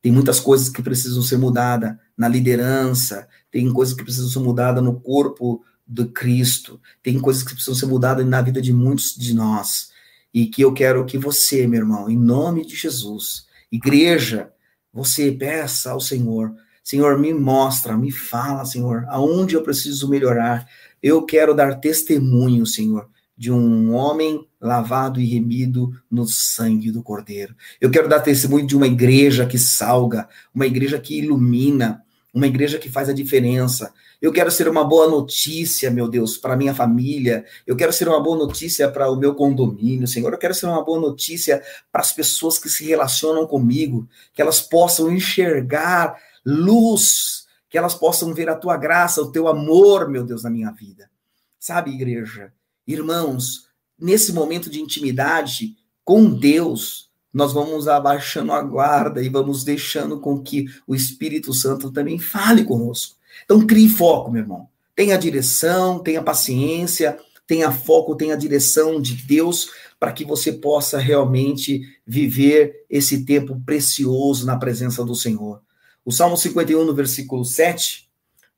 Tem 0.00 0.10
muitas 0.10 0.40
coisas 0.40 0.70
que 0.70 0.80
precisam 0.80 1.20
ser 1.20 1.36
mudadas 1.36 1.94
na 2.16 2.28
liderança, 2.28 3.28
tem 3.50 3.70
coisas 3.70 3.94
que 3.94 4.02
precisam 4.02 4.30
ser 4.30 4.38
mudadas 4.38 4.82
no 4.82 4.98
corpo 4.98 5.62
do 5.86 6.08
Cristo, 6.08 6.80
tem 7.02 7.20
coisas 7.20 7.42
que 7.42 7.52
precisam 7.52 7.74
ser 7.74 7.84
mudadas 7.84 8.26
na 8.26 8.40
vida 8.40 8.62
de 8.62 8.72
muitos 8.72 9.14
de 9.14 9.34
nós. 9.34 9.90
E 10.32 10.46
que 10.46 10.62
eu 10.62 10.72
quero 10.72 11.04
que 11.04 11.18
você, 11.18 11.66
meu 11.66 11.80
irmão, 11.80 12.08
em 12.08 12.16
nome 12.16 12.64
de 12.64 12.74
Jesus, 12.74 13.47
igreja, 13.70 14.50
você 14.92 15.30
peça 15.32 15.90
ao 15.90 16.00
Senhor, 16.00 16.54
Senhor, 16.88 17.18
me 17.18 17.34
mostra, 17.34 17.98
me 17.98 18.10
fala, 18.10 18.64
Senhor, 18.64 19.04
aonde 19.08 19.54
eu 19.54 19.62
preciso 19.62 20.08
melhorar. 20.08 20.66
Eu 21.02 21.22
quero 21.22 21.54
dar 21.54 21.74
testemunho, 21.74 22.64
Senhor, 22.64 23.10
de 23.36 23.52
um 23.52 23.92
homem 23.94 24.42
lavado 24.58 25.20
e 25.20 25.26
remido 25.26 25.92
no 26.10 26.26
sangue 26.26 26.90
do 26.90 27.02
Cordeiro. 27.02 27.54
Eu 27.78 27.90
quero 27.90 28.08
dar 28.08 28.20
testemunho 28.20 28.66
de 28.66 28.74
uma 28.74 28.86
igreja 28.86 29.44
que 29.44 29.58
salga, 29.58 30.26
uma 30.54 30.66
igreja 30.66 30.98
que 30.98 31.18
ilumina, 31.18 32.02
uma 32.34 32.46
igreja 32.46 32.78
que 32.78 32.90
faz 32.90 33.08
a 33.08 33.12
diferença. 33.12 33.92
Eu 34.20 34.32
quero 34.32 34.50
ser 34.50 34.68
uma 34.68 34.84
boa 34.84 35.08
notícia, 35.08 35.90
meu 35.90 36.08
Deus, 36.08 36.36
para 36.36 36.56
minha 36.56 36.74
família. 36.74 37.44
Eu 37.66 37.76
quero 37.76 37.92
ser 37.92 38.08
uma 38.08 38.20
boa 38.20 38.36
notícia 38.36 38.90
para 38.90 39.10
o 39.10 39.16
meu 39.16 39.34
condomínio, 39.34 40.06
Senhor. 40.06 40.32
Eu 40.32 40.38
quero 40.38 40.54
ser 40.54 40.66
uma 40.66 40.84
boa 40.84 41.00
notícia 41.00 41.62
para 41.90 42.00
as 42.00 42.12
pessoas 42.12 42.58
que 42.58 42.68
se 42.68 42.84
relacionam 42.84 43.46
comigo, 43.46 44.08
que 44.34 44.42
elas 44.42 44.60
possam 44.60 45.10
enxergar 45.12 46.16
luz, 46.44 47.46
que 47.68 47.78
elas 47.78 47.94
possam 47.94 48.34
ver 48.34 48.48
a 48.48 48.56
tua 48.56 48.76
graça, 48.76 49.22
o 49.22 49.30
teu 49.30 49.46
amor, 49.46 50.08
meu 50.08 50.24
Deus, 50.24 50.42
na 50.42 50.50
minha 50.50 50.70
vida. 50.72 51.10
Sabe, 51.58 51.92
igreja? 51.92 52.52
Irmãos, 52.86 53.68
nesse 53.98 54.32
momento 54.32 54.70
de 54.70 54.80
intimidade 54.80 55.76
com 56.04 56.28
Deus, 56.30 57.07
nós 57.32 57.52
vamos 57.52 57.88
abaixando 57.88 58.52
a 58.52 58.62
guarda 58.62 59.22
e 59.22 59.28
vamos 59.28 59.64
deixando 59.64 60.18
com 60.18 60.42
que 60.42 60.66
o 60.86 60.94
Espírito 60.94 61.52
Santo 61.52 61.90
também 61.90 62.18
fale 62.18 62.64
conosco. 62.64 63.16
Então, 63.44 63.66
crie 63.66 63.88
foco, 63.88 64.30
meu 64.30 64.42
irmão. 64.42 64.68
Tenha 64.94 65.16
direção, 65.16 65.98
tenha 66.00 66.22
paciência, 66.22 67.18
tenha 67.46 67.70
foco, 67.70 68.16
tenha 68.16 68.36
direção 68.36 69.00
de 69.00 69.14
Deus 69.14 69.70
para 69.98 70.12
que 70.12 70.24
você 70.24 70.52
possa 70.52 70.98
realmente 70.98 71.82
viver 72.06 72.84
esse 72.88 73.24
tempo 73.24 73.60
precioso 73.64 74.46
na 74.46 74.56
presença 74.56 75.04
do 75.04 75.14
Senhor. 75.14 75.60
O 76.04 76.12
Salmo 76.12 76.36
51, 76.36 76.84
no 76.84 76.94
versículo 76.94 77.44
7, 77.44 78.08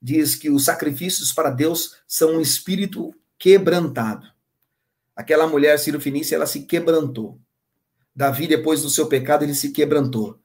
diz 0.01 0.35
que 0.35 0.51
os 0.51 0.65
sacrifícios 0.65 1.33
para 1.33 1.51
Deus 1.51 1.97
são 2.07 2.37
um 2.37 2.41
espírito 2.41 3.15
quebrantado. 3.39 4.27
Aquela 5.17 5.47
mulher 5.47 5.79
Ciro-Fenícia, 5.79 6.37
ela 6.37 6.47
se 6.47 6.63
quebrantou. 6.63 7.39
Davi, 8.15 8.47
depois 8.47 8.83
do 8.83 8.91
seu 8.91 9.07
pecado, 9.07 9.45
ele 9.45 9.55
se 9.55 9.71
quebrantou. 9.71 10.39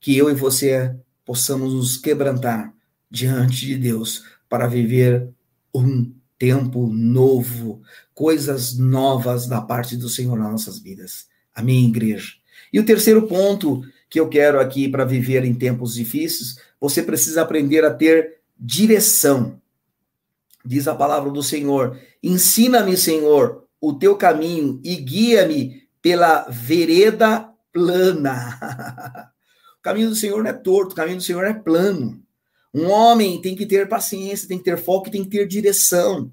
Que 0.00 0.16
eu 0.16 0.30
e 0.30 0.34
você 0.34 0.94
possamos 1.24 1.74
nos 1.74 1.96
quebrantar 1.96 2.72
diante 3.10 3.66
de 3.66 3.76
Deus 3.76 4.24
para 4.48 4.66
viver 4.66 5.28
um 5.74 6.12
tempo 6.38 6.86
novo, 6.86 7.82
coisas 8.14 8.78
novas 8.78 9.46
da 9.46 9.60
parte 9.60 9.96
do 9.96 10.08
Senhor 10.08 10.38
nas 10.38 10.50
nossas 10.50 10.78
vidas. 10.78 11.26
Amém, 11.54 11.86
igreja? 11.86 12.34
E 12.72 12.78
o 12.78 12.84
terceiro 12.84 13.26
ponto 13.26 13.82
que 14.08 14.20
eu 14.20 14.28
quero 14.28 14.60
aqui 14.60 14.88
para 14.88 15.04
viver 15.04 15.44
em 15.44 15.54
tempos 15.54 15.94
difíceis, 15.94 16.58
você 16.80 17.02
precisa 17.02 17.42
aprender 17.42 17.84
a 17.84 17.92
ter 17.92 18.38
direção. 18.58 19.60
Diz 20.64 20.86
a 20.86 20.94
palavra 20.94 21.30
do 21.30 21.42
Senhor: 21.42 21.98
Ensina-me, 22.22 22.96
Senhor, 22.96 23.64
o 23.80 23.92
teu 23.92 24.16
caminho 24.16 24.80
e 24.84 24.96
guia-me 24.96 25.87
pela 26.02 26.46
vereda 26.48 27.52
plana. 27.72 28.58
o 29.78 29.82
caminho 29.82 30.10
do 30.10 30.16
Senhor 30.16 30.42
não 30.42 30.50
é 30.50 30.52
torto, 30.52 30.92
o 30.92 30.96
caminho 30.96 31.18
do 31.18 31.22
Senhor 31.22 31.44
é 31.44 31.52
plano. 31.52 32.22
Um 32.72 32.90
homem 32.90 33.40
tem 33.40 33.56
que 33.56 33.66
ter 33.66 33.88
paciência, 33.88 34.48
tem 34.48 34.58
que 34.58 34.64
ter 34.64 34.78
foco, 34.78 35.10
tem 35.10 35.24
que 35.24 35.30
ter 35.30 35.46
direção. 35.46 36.32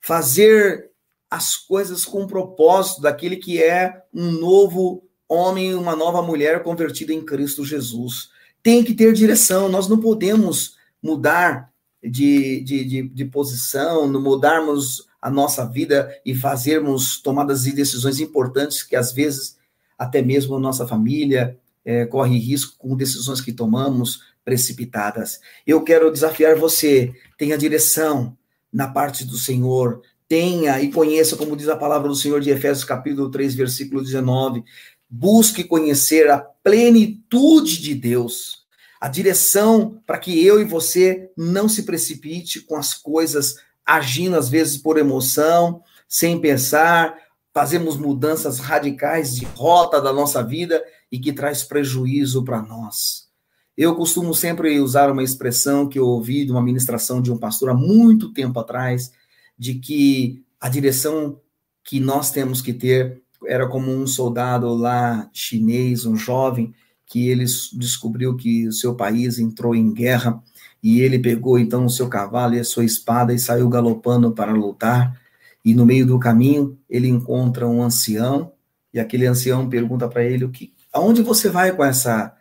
Fazer 0.00 0.90
as 1.30 1.56
coisas 1.56 2.04
com 2.04 2.26
propósito 2.26 3.00
daquele 3.00 3.36
que 3.36 3.62
é 3.62 4.02
um 4.12 4.30
novo 4.30 5.02
homem, 5.28 5.74
uma 5.74 5.96
nova 5.96 6.22
mulher 6.22 6.62
convertida 6.62 7.12
em 7.12 7.24
Cristo 7.24 7.64
Jesus. 7.64 8.30
Tem 8.62 8.84
que 8.84 8.94
ter 8.94 9.12
direção, 9.12 9.68
nós 9.68 9.88
não 9.88 9.98
podemos 9.98 10.76
mudar 11.02 11.72
de, 12.02 12.60
de, 12.60 12.84
de, 12.84 13.08
de 13.08 13.24
posição, 13.24 14.06
mudarmos 14.20 15.06
a 15.22 15.30
nossa 15.30 15.64
vida 15.64 16.12
e 16.26 16.34
fazermos 16.34 17.22
tomadas 17.22 17.62
de 17.62 17.72
decisões 17.72 18.18
importantes 18.18 18.82
que 18.82 18.96
às 18.96 19.12
vezes 19.12 19.56
até 19.96 20.20
mesmo 20.20 20.58
nossa 20.58 20.86
família 20.86 21.56
é, 21.84 22.04
corre 22.04 22.36
risco 22.36 22.76
com 22.76 22.96
decisões 22.96 23.40
que 23.40 23.52
tomamos 23.52 24.24
precipitadas. 24.44 25.40
Eu 25.64 25.82
quero 25.82 26.10
desafiar 26.10 26.56
você, 26.56 27.14
tenha 27.38 27.56
direção 27.56 28.36
na 28.72 28.88
parte 28.88 29.24
do 29.24 29.36
Senhor, 29.36 30.02
tenha 30.26 30.80
e 30.80 30.90
conheça, 30.90 31.36
como 31.36 31.56
diz 31.56 31.68
a 31.68 31.76
palavra 31.76 32.08
do 32.08 32.16
Senhor 32.16 32.40
de 32.40 32.50
Efésios 32.50 32.84
capítulo 32.84 33.30
3, 33.30 33.54
versículo 33.54 34.02
19, 34.02 34.64
busque 35.08 35.62
conhecer 35.62 36.30
a 36.30 36.38
plenitude 36.38 37.80
de 37.80 37.94
Deus, 37.94 38.64
a 39.00 39.08
direção 39.08 40.00
para 40.06 40.18
que 40.18 40.44
eu 40.44 40.60
e 40.60 40.64
você 40.64 41.30
não 41.36 41.68
se 41.68 41.82
precipite 41.82 42.60
com 42.60 42.76
as 42.76 42.94
coisas 42.94 43.56
agindo 43.86 44.36
às 44.36 44.48
vezes 44.48 44.76
por 44.76 44.98
emoção, 44.98 45.82
sem 46.08 46.40
pensar, 46.40 47.16
fazemos 47.52 47.96
mudanças 47.96 48.58
radicais 48.58 49.34
de 49.34 49.44
rota 49.44 50.00
da 50.00 50.12
nossa 50.12 50.42
vida 50.42 50.82
e 51.10 51.18
que 51.18 51.32
traz 51.32 51.62
prejuízo 51.62 52.44
para 52.44 52.62
nós. 52.62 53.28
Eu 53.76 53.94
costumo 53.94 54.34
sempre 54.34 54.78
usar 54.80 55.10
uma 55.10 55.22
expressão 55.22 55.88
que 55.88 55.98
eu 55.98 56.06
ouvi 56.06 56.44
de 56.44 56.52
uma 56.52 56.62
ministração 56.62 57.20
de 57.20 57.32
um 57.32 57.38
pastor 57.38 57.70
há 57.70 57.74
muito 57.74 58.32
tempo 58.32 58.60
atrás, 58.60 59.12
de 59.58 59.74
que 59.74 60.44
a 60.60 60.68
direção 60.68 61.40
que 61.84 61.98
nós 61.98 62.30
temos 62.30 62.60
que 62.60 62.72
ter 62.72 63.22
era 63.46 63.66
como 63.66 63.90
um 63.90 64.06
soldado 64.06 64.72
lá 64.74 65.28
chinês, 65.32 66.06
um 66.06 66.16
jovem, 66.16 66.74
que 67.06 67.28
ele 67.28 67.44
descobriu 67.72 68.36
que 68.36 68.68
o 68.68 68.72
seu 68.72 68.94
país 68.94 69.38
entrou 69.38 69.74
em 69.74 69.92
guerra 69.92 70.42
e 70.82 71.00
ele 71.00 71.18
pegou 71.18 71.58
então 71.58 71.84
o 71.84 71.90
seu 71.90 72.08
cavalo 72.08 72.54
e 72.54 72.58
a 72.58 72.64
sua 72.64 72.84
espada 72.84 73.32
e 73.32 73.38
saiu 73.38 73.68
galopando 73.68 74.32
para 74.32 74.52
lutar. 74.52 75.20
E 75.64 75.74
no 75.74 75.86
meio 75.86 76.04
do 76.04 76.18
caminho 76.18 76.78
ele 76.90 77.08
encontra 77.08 77.68
um 77.68 77.82
ancião 77.82 78.52
e 78.92 79.00
aquele 79.00 79.26
ancião 79.26 79.68
pergunta 79.68 80.08
para 80.08 80.24
ele 80.24 80.44
o 80.44 80.50
que, 80.50 80.72
aonde 80.92 81.22
você 81.22 81.48
vai 81.48 81.72
com 81.72 81.84
essa 81.84 82.34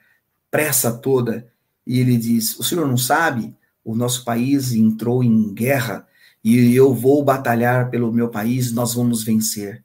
pressa 0.50 0.92
toda? 0.92 1.48
E 1.86 2.00
ele 2.00 2.18
diz: 2.18 2.60
o 2.60 2.64
senhor 2.64 2.88
não 2.88 2.98
sabe? 2.98 3.56
O 3.84 3.96
nosso 3.96 4.26
país 4.26 4.74
entrou 4.74 5.24
em 5.24 5.54
guerra 5.54 6.08
e 6.44 6.76
eu 6.76 6.94
vou 6.94 7.24
batalhar 7.24 7.90
pelo 7.90 8.12
meu 8.12 8.30
país. 8.30 8.72
Nós 8.72 8.94
vamos 8.94 9.24
vencer. 9.24 9.84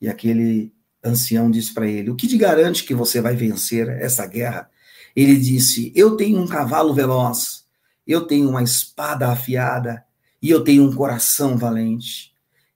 E 0.00 0.08
aquele 0.08 0.72
ancião 1.04 1.50
disse 1.50 1.74
para 1.74 1.86
ele: 1.86 2.10
O 2.10 2.16
que 2.16 2.26
te 2.26 2.38
garante 2.38 2.84
que 2.84 2.94
você 2.94 3.20
vai 3.20 3.36
vencer 3.36 3.88
essa 3.88 4.26
guerra? 4.26 4.70
Ele 5.14 5.36
disse: 5.36 5.92
Eu 5.94 6.16
tenho 6.16 6.40
um 6.40 6.46
cavalo 6.46 6.94
veloz, 6.94 7.64
eu 8.08 8.22
tenho 8.22 8.48
uma 8.48 8.62
espada 8.62 9.28
afiada 9.28 10.04
e 10.40 10.50
eu 10.50 10.64
tenho 10.64 10.82
um 10.82 10.94
coração 10.94 11.58
valente. 11.58 12.32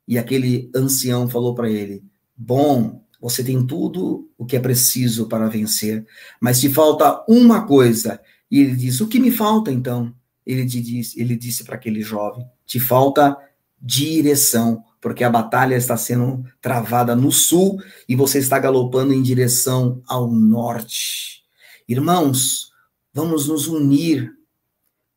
E 0.07 0.19
aquele 0.19 0.71
ancião 0.75 1.29
falou 1.29 1.55
para 1.55 1.71
ele: 1.71 2.05
Bom, 2.37 3.03
você 3.21 3.43
tem 3.43 3.67
tudo 3.67 4.31
o 4.37 4.45
que 4.45 4.57
é 4.57 4.61
preciso 4.61 5.27
para 5.27 5.49
vencer, 5.49 6.07
mas 6.41 6.61
te 6.61 6.69
falta 6.69 7.25
uma 7.29 7.67
coisa. 7.67 8.21
E 8.51 8.61
ele 8.61 8.77
disse: 8.77 9.03
O 9.03 9.09
que 9.09 9.19
me 9.19 9.31
falta 9.31 9.73
então? 9.73 10.15
Ele 10.45 10.65
disse, 10.65 11.21
ele 11.21 11.37
disse 11.37 11.65
para 11.65 11.77
aquele 11.77 12.03
jovem: 12.03 12.45
Te 12.67 12.79
falta 12.79 13.37
direção 13.81 14.85
porque 15.03 15.25
a 15.25 15.31
batalha 15.31 15.75
está 15.75 15.97
sendo 15.97 16.45
travada 16.61 17.17
no 17.17 17.33
sul 17.33 17.83
e 18.09 18.15
você 18.15 18.39
está 18.39 18.57
galopando 18.57 19.13
em 19.13 19.21
direção 19.21 20.01
ao 20.07 20.31
norte. 20.31 21.43
Irmãos, 21.89 22.71
vamos 23.13 23.49
nos 23.49 23.67
unir, 23.67 24.33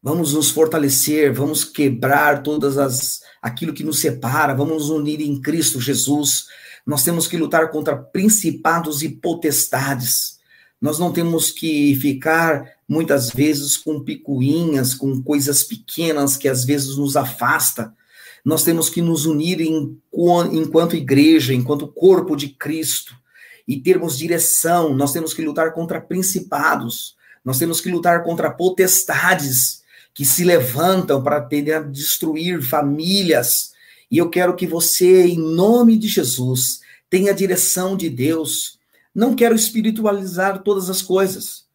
vamos 0.06 0.34
nos 0.34 0.52
fortalecer, 0.52 1.34
vamos 1.34 1.66
quebrar 1.66 2.44
todas 2.44 2.78
as 2.78 3.22
aquilo 3.42 3.74
que 3.74 3.84
nos 3.84 4.00
separa, 4.00 4.54
vamos 4.54 4.74
nos 4.74 4.90
unir 4.90 5.20
em 5.20 5.42
Cristo 5.42 5.82
Jesus. 5.82 6.46
Nós 6.86 7.04
temos 7.04 7.28
que 7.28 7.38
lutar 7.38 7.72
contra 7.72 7.98
principados 7.98 9.02
e 9.02 9.10
potestades. 9.10 10.38
Nós 10.80 11.00
não 11.00 11.12
temos 11.12 11.50
que 11.50 11.96
ficar 11.96 12.76
muitas 12.88 13.32
vezes 13.32 13.76
com 13.76 14.04
picuinhas, 14.04 14.94
com 14.94 15.22
coisas 15.24 15.64
pequenas 15.64 16.38
que 16.38 16.48
às 16.48 16.64
vezes 16.64 16.98
nos 16.98 17.18
afasta 17.18 17.92
nós 18.46 18.64
temos 18.64 18.90
que 18.92 19.02
nos 19.02 19.26
unir 19.26 19.60
em, 19.60 20.00
enquanto 20.52 20.96
igreja, 20.96 21.52
enquanto 21.52 21.88
corpo 21.88 22.36
de 22.36 22.50
Cristo, 22.50 23.16
e 23.68 23.82
termos 23.82 24.16
direção. 24.16 24.94
Nós 24.94 25.12
temos 25.12 25.34
que 25.34 25.42
lutar 25.42 25.74
contra 25.74 26.00
principados, 26.00 27.16
nós 27.44 27.58
temos 27.58 27.82
que 27.82 27.90
lutar 27.90 28.24
contra 28.24 28.52
potestades 28.52 29.84
que 30.16 30.24
se 30.24 30.46
levantam 30.46 31.22
para 31.22 31.42
tentar 31.42 31.82
destruir 31.82 32.64
famílias. 32.64 33.74
E 34.10 34.18
eu 34.18 34.30
quero 34.30 34.56
que 34.56 34.66
você, 34.66 35.28
em 35.28 35.38
nome 35.38 35.98
de 35.98 36.08
Jesus, 36.08 36.80
tenha 37.10 37.32
a 37.32 37.36
direção 37.36 37.98
de 37.98 38.10
Deus. 38.10 38.80
Não 39.14 39.36
quero 39.36 39.54
espiritualizar 39.54 40.64
todas 40.64 40.90
as 40.90 41.02
coisas. 41.02 41.66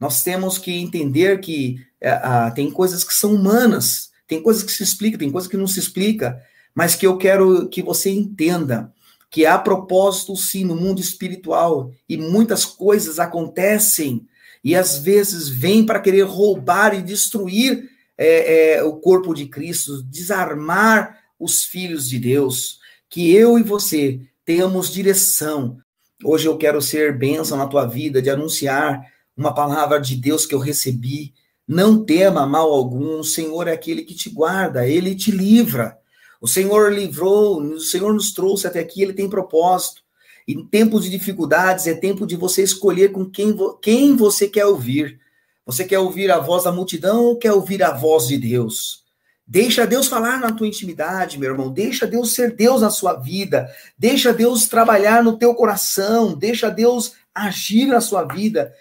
Nós 0.00 0.22
temos 0.22 0.56
que 0.56 0.72
entender 0.72 1.40
que 1.40 1.76
é, 2.00 2.18
tem 2.54 2.70
coisas 2.70 3.04
que 3.04 3.12
são 3.12 3.34
humanas, 3.34 4.10
tem 4.26 4.42
coisas 4.42 4.62
que 4.62 4.72
se 4.72 4.82
explica, 4.82 5.18
tem 5.18 5.30
coisas 5.30 5.50
que 5.50 5.58
não 5.58 5.66
se 5.66 5.78
explica, 5.78 6.40
mas 6.74 6.96
que 6.96 7.06
eu 7.06 7.18
quero 7.18 7.68
que 7.68 7.82
você 7.82 8.08
entenda 8.08 8.90
que 9.28 9.44
há 9.44 9.58
propósito 9.58 10.34
sim 10.36 10.64
no 10.64 10.74
mundo 10.74 11.02
espiritual 11.02 11.92
e 12.08 12.16
muitas 12.16 12.64
coisas 12.64 13.18
acontecem 13.18 14.26
e 14.64 14.74
às 14.74 14.98
vezes 14.98 15.48
vêm 15.48 15.84
para 15.84 16.00
querer 16.00 16.22
roubar 16.22 16.94
e 16.94 17.02
destruir 17.02 17.89
é, 18.22 18.74
é, 18.74 18.84
o 18.84 18.92
corpo 18.92 19.34
de 19.34 19.46
Cristo, 19.46 20.02
desarmar 20.02 21.18
os 21.38 21.64
filhos 21.64 22.08
de 22.08 22.18
Deus. 22.18 22.78
Que 23.08 23.34
eu 23.34 23.58
e 23.58 23.62
você 23.62 24.20
tenhamos 24.44 24.92
direção. 24.92 25.78
Hoje 26.22 26.46
eu 26.46 26.58
quero 26.58 26.82
ser 26.82 27.16
bênção 27.16 27.56
na 27.56 27.66
tua 27.66 27.86
vida, 27.86 28.20
de 28.20 28.28
anunciar 28.28 29.00
uma 29.34 29.54
palavra 29.54 29.98
de 29.98 30.14
Deus 30.16 30.44
que 30.44 30.54
eu 30.54 30.58
recebi 30.58 31.32
não 31.72 32.04
tema 32.04 32.44
mal 32.48 32.72
algum, 32.72 33.20
o 33.20 33.24
Senhor 33.24 33.68
é 33.68 33.72
aquele 33.72 34.02
que 34.02 34.12
te 34.12 34.28
guarda, 34.28 34.88
ele 34.88 35.14
te 35.14 35.30
livra. 35.30 35.96
O 36.40 36.48
Senhor 36.48 36.92
livrou, 36.92 37.62
o 37.62 37.78
Senhor 37.78 38.12
nos 38.12 38.32
trouxe 38.32 38.66
até 38.66 38.80
aqui, 38.80 39.00
ele 39.00 39.12
tem 39.12 39.30
propósito. 39.30 40.02
Em 40.48 40.66
tempos 40.66 41.04
de 41.04 41.10
dificuldades, 41.10 41.86
é 41.86 41.94
tempo 41.94 42.26
de 42.26 42.34
você 42.34 42.64
escolher 42.64 43.12
com 43.12 43.24
quem, 43.24 43.56
quem 43.80 44.16
você 44.16 44.48
quer 44.48 44.66
ouvir. 44.66 45.20
Você 45.66 45.84
quer 45.84 45.98
ouvir 45.98 46.30
a 46.30 46.38
voz 46.38 46.64
da 46.64 46.72
multidão 46.72 47.24
ou 47.24 47.38
quer 47.38 47.52
ouvir 47.52 47.82
a 47.82 47.92
voz 47.92 48.28
de 48.28 48.38
Deus? 48.38 49.04
Deixa 49.46 49.86
Deus 49.86 50.06
falar 50.06 50.38
na 50.38 50.52
tua 50.52 50.66
intimidade, 50.66 51.38
meu 51.38 51.50
irmão. 51.50 51.70
Deixa 51.70 52.06
Deus 52.06 52.34
ser 52.34 52.54
Deus 52.54 52.82
na 52.82 52.90
sua 52.90 53.14
vida. 53.14 53.68
Deixa 53.98 54.32
Deus 54.32 54.68
trabalhar 54.68 55.24
no 55.24 55.36
teu 55.36 55.54
coração. 55.54 56.34
Deixa 56.34 56.70
Deus 56.70 57.14
agir 57.34 57.86
na 57.86 58.00
sua 58.00 58.24
vida. 58.24 58.72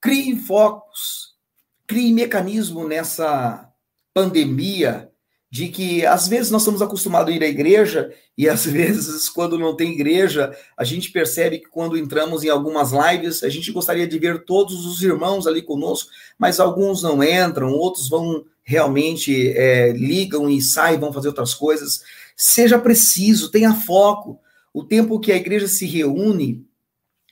Crie 0.00 0.36
focos 0.36 1.34
crie 1.86 2.12
mecanismo 2.12 2.86
nessa 2.86 3.68
pandemia 4.12 5.10
de 5.54 5.68
que 5.68 6.04
às 6.04 6.26
vezes 6.26 6.50
nós 6.50 6.62
estamos 6.62 6.82
acostumados 6.82 7.32
a 7.32 7.36
ir 7.36 7.40
à 7.40 7.46
igreja 7.46 8.12
e 8.36 8.48
às 8.48 8.66
vezes 8.66 9.28
quando 9.28 9.56
não 9.56 9.76
tem 9.76 9.92
igreja, 9.92 10.52
a 10.76 10.82
gente 10.82 11.12
percebe 11.12 11.60
que 11.60 11.68
quando 11.68 11.96
entramos 11.96 12.42
em 12.42 12.48
algumas 12.48 12.90
lives, 12.90 13.44
a 13.44 13.48
gente 13.48 13.70
gostaria 13.70 14.04
de 14.04 14.18
ver 14.18 14.44
todos 14.44 14.84
os 14.84 15.00
irmãos 15.00 15.46
ali 15.46 15.62
conosco, 15.62 16.10
mas 16.36 16.58
alguns 16.58 17.04
não 17.04 17.22
entram, 17.22 17.70
outros 17.70 18.08
vão 18.08 18.44
realmente 18.64 19.52
é, 19.56 19.92
ligam 19.92 20.50
e 20.50 20.60
saem, 20.60 20.98
vão 20.98 21.12
fazer 21.12 21.28
outras 21.28 21.54
coisas. 21.54 22.02
Seja 22.36 22.76
preciso, 22.76 23.48
tenha 23.48 23.74
foco. 23.74 24.40
O 24.72 24.82
tempo 24.82 25.20
que 25.20 25.30
a 25.30 25.36
igreja 25.36 25.68
se 25.68 25.86
reúne, 25.86 26.66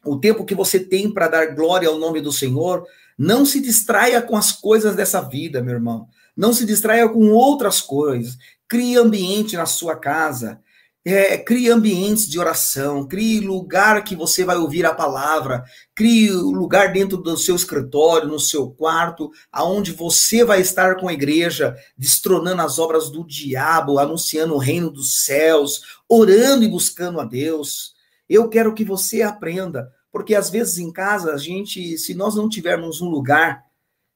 o 0.05 0.17
tempo 0.17 0.45
que 0.45 0.55
você 0.55 0.79
tem 0.79 1.13
para 1.13 1.27
dar 1.27 1.57
glória 1.57 1.89
ao 1.89 1.99
nome 1.99 2.21
do 2.21 2.31
Senhor, 2.31 2.87
não 3.19 3.45
se 3.45 3.61
distraia 3.61 4.23
com 4.23 4.37
as 4.37 4.53
coisas 4.53 4.95
dessa 4.95 5.21
vida, 5.21 5.61
meu 5.61 5.75
irmão. 5.75 6.07
Não 6.37 6.53
se 6.53 6.65
distraia 6.65 7.09
com 7.09 7.31
outras 7.31 7.81
coisas. 7.81 8.37
Crie 8.69 8.97
ambiente 8.97 9.57
na 9.57 9.67
sua 9.67 9.97
casa. 9.97 10.61
É, 11.05 11.37
crie 11.37 11.69
ambientes 11.69 12.29
de 12.29 12.39
oração, 12.39 13.05
crie 13.09 13.41
lugar 13.41 14.05
que 14.05 14.15
você 14.15 14.45
vai 14.45 14.57
ouvir 14.57 14.87
a 14.87 14.95
palavra, 14.95 15.65
crie 15.97 16.31
lugar 16.31 16.93
dentro 16.93 17.17
do 17.17 17.37
seu 17.37 17.57
escritório, 17.57 18.29
no 18.29 18.39
seu 18.39 18.71
quarto, 18.71 19.29
aonde 19.51 19.91
você 19.91 20.45
vai 20.45 20.61
estar 20.61 20.95
com 21.01 21.09
a 21.09 21.13
igreja, 21.13 21.75
destronando 21.99 22.63
as 22.63 22.79
obras 22.79 23.11
do 23.11 23.27
diabo, 23.27 23.99
anunciando 23.99 24.55
o 24.55 24.59
reino 24.59 24.93
dos 24.93 25.25
céus, 25.25 25.81
orando 26.09 26.63
e 26.63 26.69
buscando 26.69 27.21
a 27.21 27.25
Deus. 27.25 27.95
Eu 28.29 28.49
quero 28.49 28.73
que 28.73 28.85
você 28.85 29.23
aprenda 29.23 29.91
porque 30.13 30.35
às 30.35 30.51
vezes 30.51 30.79
em 30.79 30.93
casa 30.93 31.33
a 31.33 31.39
gente, 31.39 31.97
se 31.97 32.15
nós 32.15 32.35
não 32.37 32.49
tivermos 32.49 33.01
um 33.01 33.09
lugar 33.09 33.65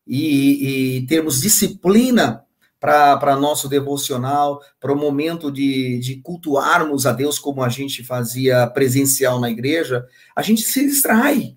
e, 0.06 0.98
e 0.98 1.06
termos 1.06 1.40
disciplina 1.40 2.44
para 2.78 3.36
nosso 3.36 3.68
devocional, 3.68 4.60
para 4.78 4.92
o 4.92 4.96
momento 4.96 5.50
de, 5.50 5.98
de 5.98 6.16
cultuarmos 6.16 7.06
a 7.06 7.12
Deus 7.12 7.38
como 7.38 7.62
a 7.62 7.68
gente 7.68 8.04
fazia 8.04 8.66
presencial 8.66 9.40
na 9.40 9.50
igreja, 9.50 10.06
a 10.34 10.42
gente 10.42 10.62
se 10.62 10.86
distrai. 10.86 11.56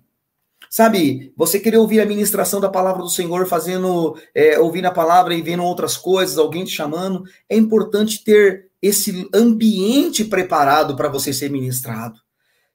Sabe, 0.68 1.32
você 1.36 1.58
querer 1.58 1.78
ouvir 1.78 2.00
a 2.00 2.06
ministração 2.06 2.60
da 2.60 2.68
palavra 2.68 3.02
do 3.02 3.08
Senhor, 3.08 3.46
fazendo, 3.46 4.16
é, 4.32 4.58
ouvindo 4.58 4.86
a 4.86 4.92
palavra 4.92 5.34
e 5.34 5.42
vendo 5.42 5.64
outras 5.64 5.96
coisas, 5.96 6.38
alguém 6.38 6.64
te 6.64 6.70
chamando, 6.70 7.24
é 7.48 7.56
importante 7.56 8.22
ter 8.22 8.70
esse 8.80 9.28
ambiente 9.34 10.24
preparado 10.24 10.94
para 10.94 11.08
você 11.08 11.32
ser 11.32 11.50
ministrado. 11.50 12.20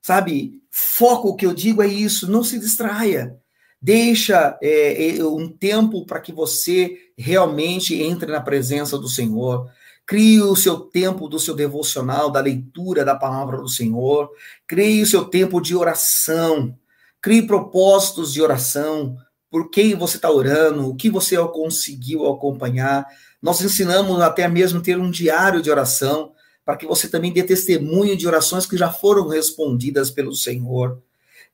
Sabe, 0.02 0.62
foco, 0.70 1.30
o 1.30 1.36
que 1.36 1.46
eu 1.46 1.54
digo 1.54 1.82
é 1.82 1.88
isso, 1.88 2.30
não 2.30 2.44
se 2.44 2.60
distraia. 2.60 3.38
Deixa 3.82 4.58
é, 4.62 5.18
é 5.18 5.24
um 5.26 5.48
tempo 5.48 6.06
para 6.06 6.20
que 6.20 6.32
você 6.32 6.98
realmente 7.18 8.02
entre 8.02 8.32
na 8.32 8.42
presença 8.42 8.98
do 8.98 9.08
Senhor. 9.08 9.70
Crie 10.06 10.42
o 10.42 10.56
seu 10.56 10.80
tempo 10.80 11.28
do 11.28 11.40
seu 11.40 11.56
devocional, 11.56 12.30
da 12.30 12.40
leitura 12.40 13.04
da 13.04 13.16
palavra 13.16 13.58
do 13.58 13.68
Senhor. 13.68 14.30
Crie 14.68 15.02
o 15.02 15.08
seu 15.08 15.26
tempo 15.26 15.60
de 15.60 15.76
oração. 15.76 16.78
Crie 17.22 17.48
propósitos 17.48 18.32
de 18.32 18.42
oração. 18.42 19.18
Por 19.50 19.70
quem 19.70 19.96
você 19.96 20.18
está 20.18 20.30
orando, 20.30 20.88
o 20.88 20.96
que 20.96 21.10
você 21.10 21.38
conseguiu 21.48 22.28
acompanhar. 22.28 23.06
Nós 23.42 23.62
ensinamos 23.62 24.22
até 24.22 24.48
mesmo 24.48 24.82
ter 24.82 24.98
um 24.98 25.10
diário 25.10 25.62
de 25.62 25.72
oração, 25.72 26.34
para 26.64 26.76
que 26.76 26.86
você 26.86 27.08
também 27.08 27.32
dê 27.32 27.44
testemunho 27.44 28.18
de 28.18 28.28
orações 28.28 28.66
que 28.66 28.78
já 28.78 28.92
foram 28.92 29.28
respondidas 29.28 30.12
pelo 30.12 30.36
Senhor. 30.36 31.02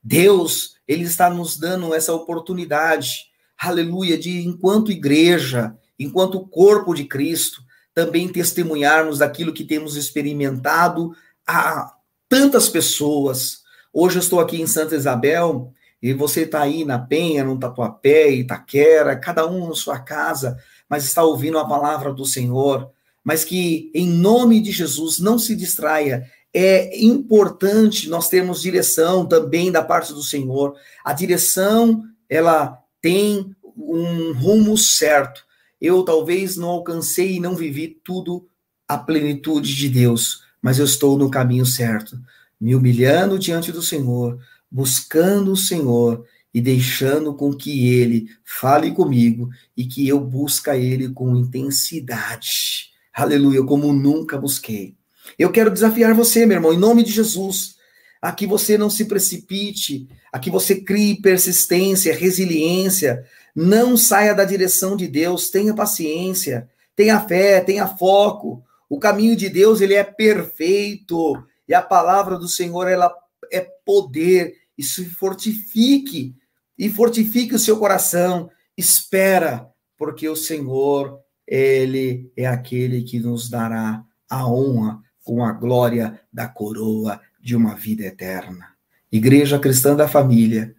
Deus, 0.02 0.76
Ele 0.92 1.04
está 1.04 1.30
nos 1.30 1.56
dando 1.56 1.94
essa 1.94 2.12
oportunidade, 2.12 3.28
aleluia, 3.58 4.18
de 4.18 4.46
enquanto 4.46 4.92
igreja, 4.92 5.74
enquanto 5.98 6.46
corpo 6.46 6.92
de 6.92 7.04
Cristo, 7.04 7.62
também 7.94 8.28
testemunharmos 8.28 9.18
daquilo 9.18 9.54
que 9.54 9.64
temos 9.64 9.96
experimentado 9.96 11.16
a 11.46 11.94
tantas 12.28 12.68
pessoas. 12.68 13.62
Hoje 13.90 14.16
eu 14.16 14.20
estou 14.20 14.38
aqui 14.38 14.60
em 14.60 14.66
Santa 14.66 14.94
Isabel 14.94 15.72
e 16.02 16.12
você 16.12 16.42
está 16.42 16.60
aí 16.60 16.84
na 16.84 16.98
Penha, 16.98 17.42
no 17.42 17.58
Tatuapé, 17.58 18.30
Itaquera, 18.30 19.16
cada 19.16 19.46
um 19.46 19.68
na 19.68 19.74
sua 19.74 19.98
casa, 19.98 20.58
mas 20.90 21.04
está 21.04 21.22
ouvindo 21.22 21.58
a 21.58 21.66
palavra 21.66 22.12
do 22.12 22.26
Senhor. 22.26 22.90
Mas 23.24 23.44
que, 23.44 23.90
em 23.94 24.08
nome 24.10 24.60
de 24.60 24.72
Jesus, 24.72 25.18
não 25.18 25.38
se 25.38 25.56
distraia. 25.56 26.30
É 26.54 27.02
importante 27.02 28.08
nós 28.08 28.28
termos 28.28 28.60
direção 28.60 29.26
também 29.26 29.72
da 29.72 29.82
parte 29.82 30.12
do 30.12 30.22
Senhor. 30.22 30.74
A 31.04 31.12
direção, 31.12 32.02
ela 32.28 32.78
tem 33.00 33.54
um 33.76 34.32
rumo 34.32 34.76
certo 34.76 35.44
eu 35.82 36.04
talvez 36.04 36.56
não 36.56 36.68
alcancei 36.68 37.34
e 37.34 37.40
não 37.40 37.56
vivi 37.56 37.88
tudo 38.04 38.48
a 38.86 38.96
plenitude 38.96 39.74
de 39.74 39.88
Deus, 39.88 40.44
mas 40.62 40.78
eu 40.78 40.84
estou 40.84 41.18
no 41.18 41.28
caminho 41.28 41.66
certo, 41.66 42.16
me 42.60 42.72
humilhando 42.76 43.36
diante 43.36 43.72
do 43.72 43.82
Senhor, 43.82 44.38
buscando 44.70 45.50
o 45.50 45.56
Senhor 45.56 46.24
e 46.54 46.60
deixando 46.60 47.34
com 47.34 47.52
que 47.52 47.88
ele 47.88 48.28
fale 48.44 48.92
comigo 48.92 49.50
e 49.76 49.84
que 49.84 50.06
eu 50.06 50.20
busque 50.20 50.70
ele 50.70 51.08
com 51.08 51.34
intensidade. 51.34 52.92
Aleluia, 53.12 53.64
como 53.64 53.92
nunca 53.92 54.38
busquei. 54.38 54.94
Eu 55.38 55.50
quero 55.50 55.70
desafiar 55.70 56.14
você, 56.14 56.46
meu 56.46 56.56
irmão, 56.56 56.72
em 56.72 56.78
nome 56.78 57.02
de 57.02 57.12
Jesus, 57.12 57.76
a 58.20 58.32
que 58.32 58.46
você 58.46 58.78
não 58.78 58.88
se 58.88 59.06
precipite, 59.06 60.08
a 60.32 60.38
que 60.38 60.50
você 60.50 60.80
crie 60.80 61.20
persistência, 61.20 62.14
resiliência, 62.14 63.24
não 63.54 63.96
saia 63.96 64.34
da 64.34 64.44
direção 64.44 64.96
de 64.96 65.08
Deus, 65.08 65.50
tenha 65.50 65.74
paciência, 65.74 66.68
tenha 66.94 67.20
fé, 67.20 67.60
tenha 67.60 67.86
foco. 67.86 68.62
O 68.88 68.98
caminho 68.98 69.34
de 69.34 69.48
Deus, 69.48 69.80
ele 69.80 69.94
é 69.94 70.04
perfeito, 70.04 71.42
e 71.68 71.74
a 71.74 71.82
palavra 71.82 72.38
do 72.38 72.46
Senhor, 72.48 72.88
ela 72.88 73.12
é 73.50 73.66
poder. 73.84 74.54
Isso 74.76 75.04
fortifique 75.16 76.34
e 76.78 76.88
fortifique 76.88 77.54
o 77.54 77.58
seu 77.58 77.78
coração. 77.78 78.50
Espera, 78.76 79.68
porque 79.98 80.28
o 80.28 80.36
Senhor, 80.36 81.18
ele 81.46 82.30
é 82.36 82.46
aquele 82.46 83.02
que 83.02 83.18
nos 83.18 83.50
dará 83.50 84.02
a 84.28 84.46
honra 84.46 85.00
com 85.24 85.44
a 85.44 85.52
glória 85.52 86.20
da 86.32 86.46
coroa 86.46 87.20
de 87.40 87.56
uma 87.56 87.74
vida 87.74 88.04
eterna. 88.04 88.68
Igreja 89.10 89.58
Cristã 89.58 89.94
da 89.94 90.08
Família, 90.08 90.74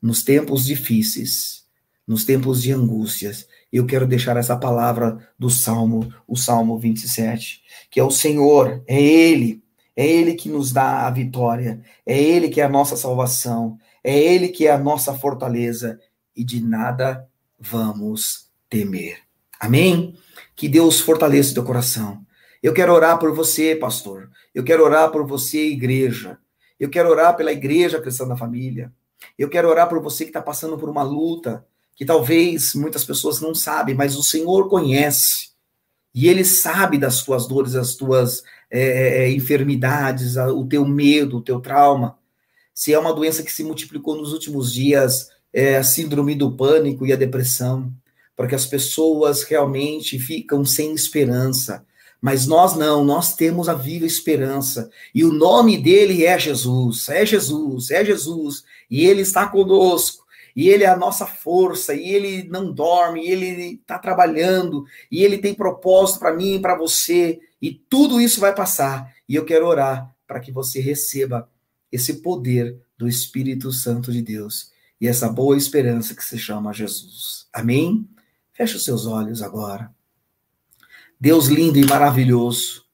nos 0.00 0.22
tempos 0.22 0.64
difíceis, 0.64 1.64
nos 2.06 2.24
tempos 2.24 2.62
de 2.62 2.72
angústias. 2.72 3.46
Eu 3.72 3.86
quero 3.86 4.06
deixar 4.06 4.36
essa 4.36 4.56
palavra 4.56 5.18
do 5.38 5.50
Salmo, 5.50 6.12
o 6.26 6.36
Salmo 6.36 6.78
27, 6.78 7.62
que 7.90 8.00
é 8.00 8.04
o 8.04 8.10
Senhor, 8.10 8.82
é 8.86 9.00
Ele, 9.00 9.62
é 9.94 10.06
Ele 10.06 10.34
que 10.34 10.48
nos 10.48 10.72
dá 10.72 11.06
a 11.06 11.10
vitória, 11.10 11.80
é 12.04 12.20
Ele 12.20 12.48
que 12.48 12.60
é 12.60 12.64
a 12.64 12.68
nossa 12.68 12.96
salvação, 12.96 13.78
é 14.02 14.18
Ele 14.18 14.48
que 14.48 14.66
é 14.66 14.72
a 14.72 14.78
nossa 14.78 15.14
fortaleza, 15.14 16.00
e 16.34 16.42
de 16.42 16.60
nada 16.60 17.28
vamos 17.58 18.48
temer. 18.68 19.18
Amém? 19.58 20.16
Que 20.56 20.68
Deus 20.68 21.00
fortaleça 21.00 21.50
o 21.50 21.54
teu 21.54 21.64
coração. 21.64 22.24
Eu 22.62 22.74
quero 22.74 22.92
orar 22.92 23.18
por 23.18 23.34
você, 23.34 23.74
pastor. 23.74 24.30
Eu 24.54 24.62
quero 24.62 24.84
orar 24.84 25.10
por 25.10 25.26
você, 25.26 25.68
igreja. 25.68 26.38
Eu 26.78 26.90
quero 26.90 27.08
orar 27.08 27.36
pela 27.36 27.52
igreja 27.52 28.00
cristã 28.00 28.26
da 28.26 28.36
família. 28.36 28.92
Eu 29.38 29.48
quero 29.48 29.68
orar 29.68 29.88
por 29.88 30.00
você 30.00 30.24
que 30.24 30.30
está 30.30 30.42
passando 30.42 30.78
por 30.78 30.88
uma 30.88 31.02
luta 31.02 31.64
que 31.94 32.04
talvez 32.04 32.74
muitas 32.74 33.04
pessoas 33.04 33.40
não 33.40 33.54
sabem, 33.54 33.94
mas 33.94 34.16
o 34.16 34.22
Senhor 34.22 34.68
conhece. 34.68 35.50
E 36.14 36.28
Ele 36.28 36.44
sabe 36.44 36.98
das 36.98 37.22
tuas 37.22 37.46
dores, 37.46 37.74
das 37.74 37.94
tuas 37.94 38.42
é, 38.70 39.30
enfermidades, 39.30 40.36
o 40.36 40.64
teu 40.66 40.86
medo, 40.86 41.38
o 41.38 41.42
teu 41.42 41.60
trauma. 41.60 42.18
Se 42.74 42.92
é 42.92 42.98
uma 42.98 43.12
doença 43.12 43.42
que 43.42 43.52
se 43.52 43.62
multiplicou 43.62 44.16
nos 44.16 44.32
últimos 44.32 44.72
dias, 44.72 45.28
é 45.52 45.76
a 45.76 45.84
síndrome 45.84 46.34
do 46.34 46.52
pânico 46.52 47.06
e 47.06 47.12
a 47.12 47.16
depressão, 47.16 47.92
porque 48.36 48.54
as 48.54 48.64
pessoas 48.64 49.42
realmente 49.42 50.18
ficam 50.18 50.64
sem 50.64 50.94
esperança. 50.94 51.84
Mas 52.20 52.46
nós 52.46 52.76
não, 52.76 53.04
nós 53.04 53.34
temos 53.34 53.68
a 53.68 53.74
viva 53.74 54.04
esperança. 54.04 54.90
E 55.14 55.24
o 55.24 55.32
nome 55.32 55.78
dele 55.78 56.24
é 56.24 56.38
Jesus, 56.38 57.08
é 57.08 57.24
Jesus, 57.24 57.90
é 57.90 58.04
Jesus. 58.04 58.64
E 58.90 59.06
ele 59.06 59.22
está 59.22 59.46
conosco 59.46 60.20
e 60.54 60.68
ele 60.68 60.84
é 60.84 60.88
a 60.88 60.96
nossa 60.96 61.26
força, 61.26 61.94
e 61.94 62.10
ele 62.10 62.48
não 62.48 62.72
dorme, 62.72 63.26
e 63.26 63.30
ele 63.30 63.74
está 63.74 63.98
trabalhando, 63.98 64.84
e 65.10 65.22
ele 65.22 65.38
tem 65.38 65.54
propósito 65.54 66.18
para 66.18 66.34
mim 66.34 66.56
e 66.56 66.60
para 66.60 66.76
você, 66.76 67.40
e 67.62 67.72
tudo 67.72 68.20
isso 68.20 68.40
vai 68.40 68.54
passar. 68.54 69.14
E 69.28 69.34
eu 69.34 69.44
quero 69.44 69.66
orar 69.66 70.14
para 70.26 70.40
que 70.40 70.52
você 70.52 70.80
receba 70.80 71.48
esse 71.90 72.14
poder 72.14 72.78
do 72.96 73.08
Espírito 73.08 73.72
Santo 73.72 74.12
de 74.12 74.22
Deus 74.22 74.70
e 75.00 75.08
essa 75.08 75.28
boa 75.28 75.56
esperança 75.56 76.14
que 76.14 76.24
se 76.24 76.38
chama 76.38 76.72
Jesus. 76.72 77.46
Amém? 77.52 78.08
Feche 78.52 78.76
os 78.76 78.84
seus 78.84 79.06
olhos 79.06 79.42
agora. 79.42 79.90
Deus 81.20 81.46
lindo 81.46 81.78
e 81.78 81.86
maravilhoso, 81.86 82.84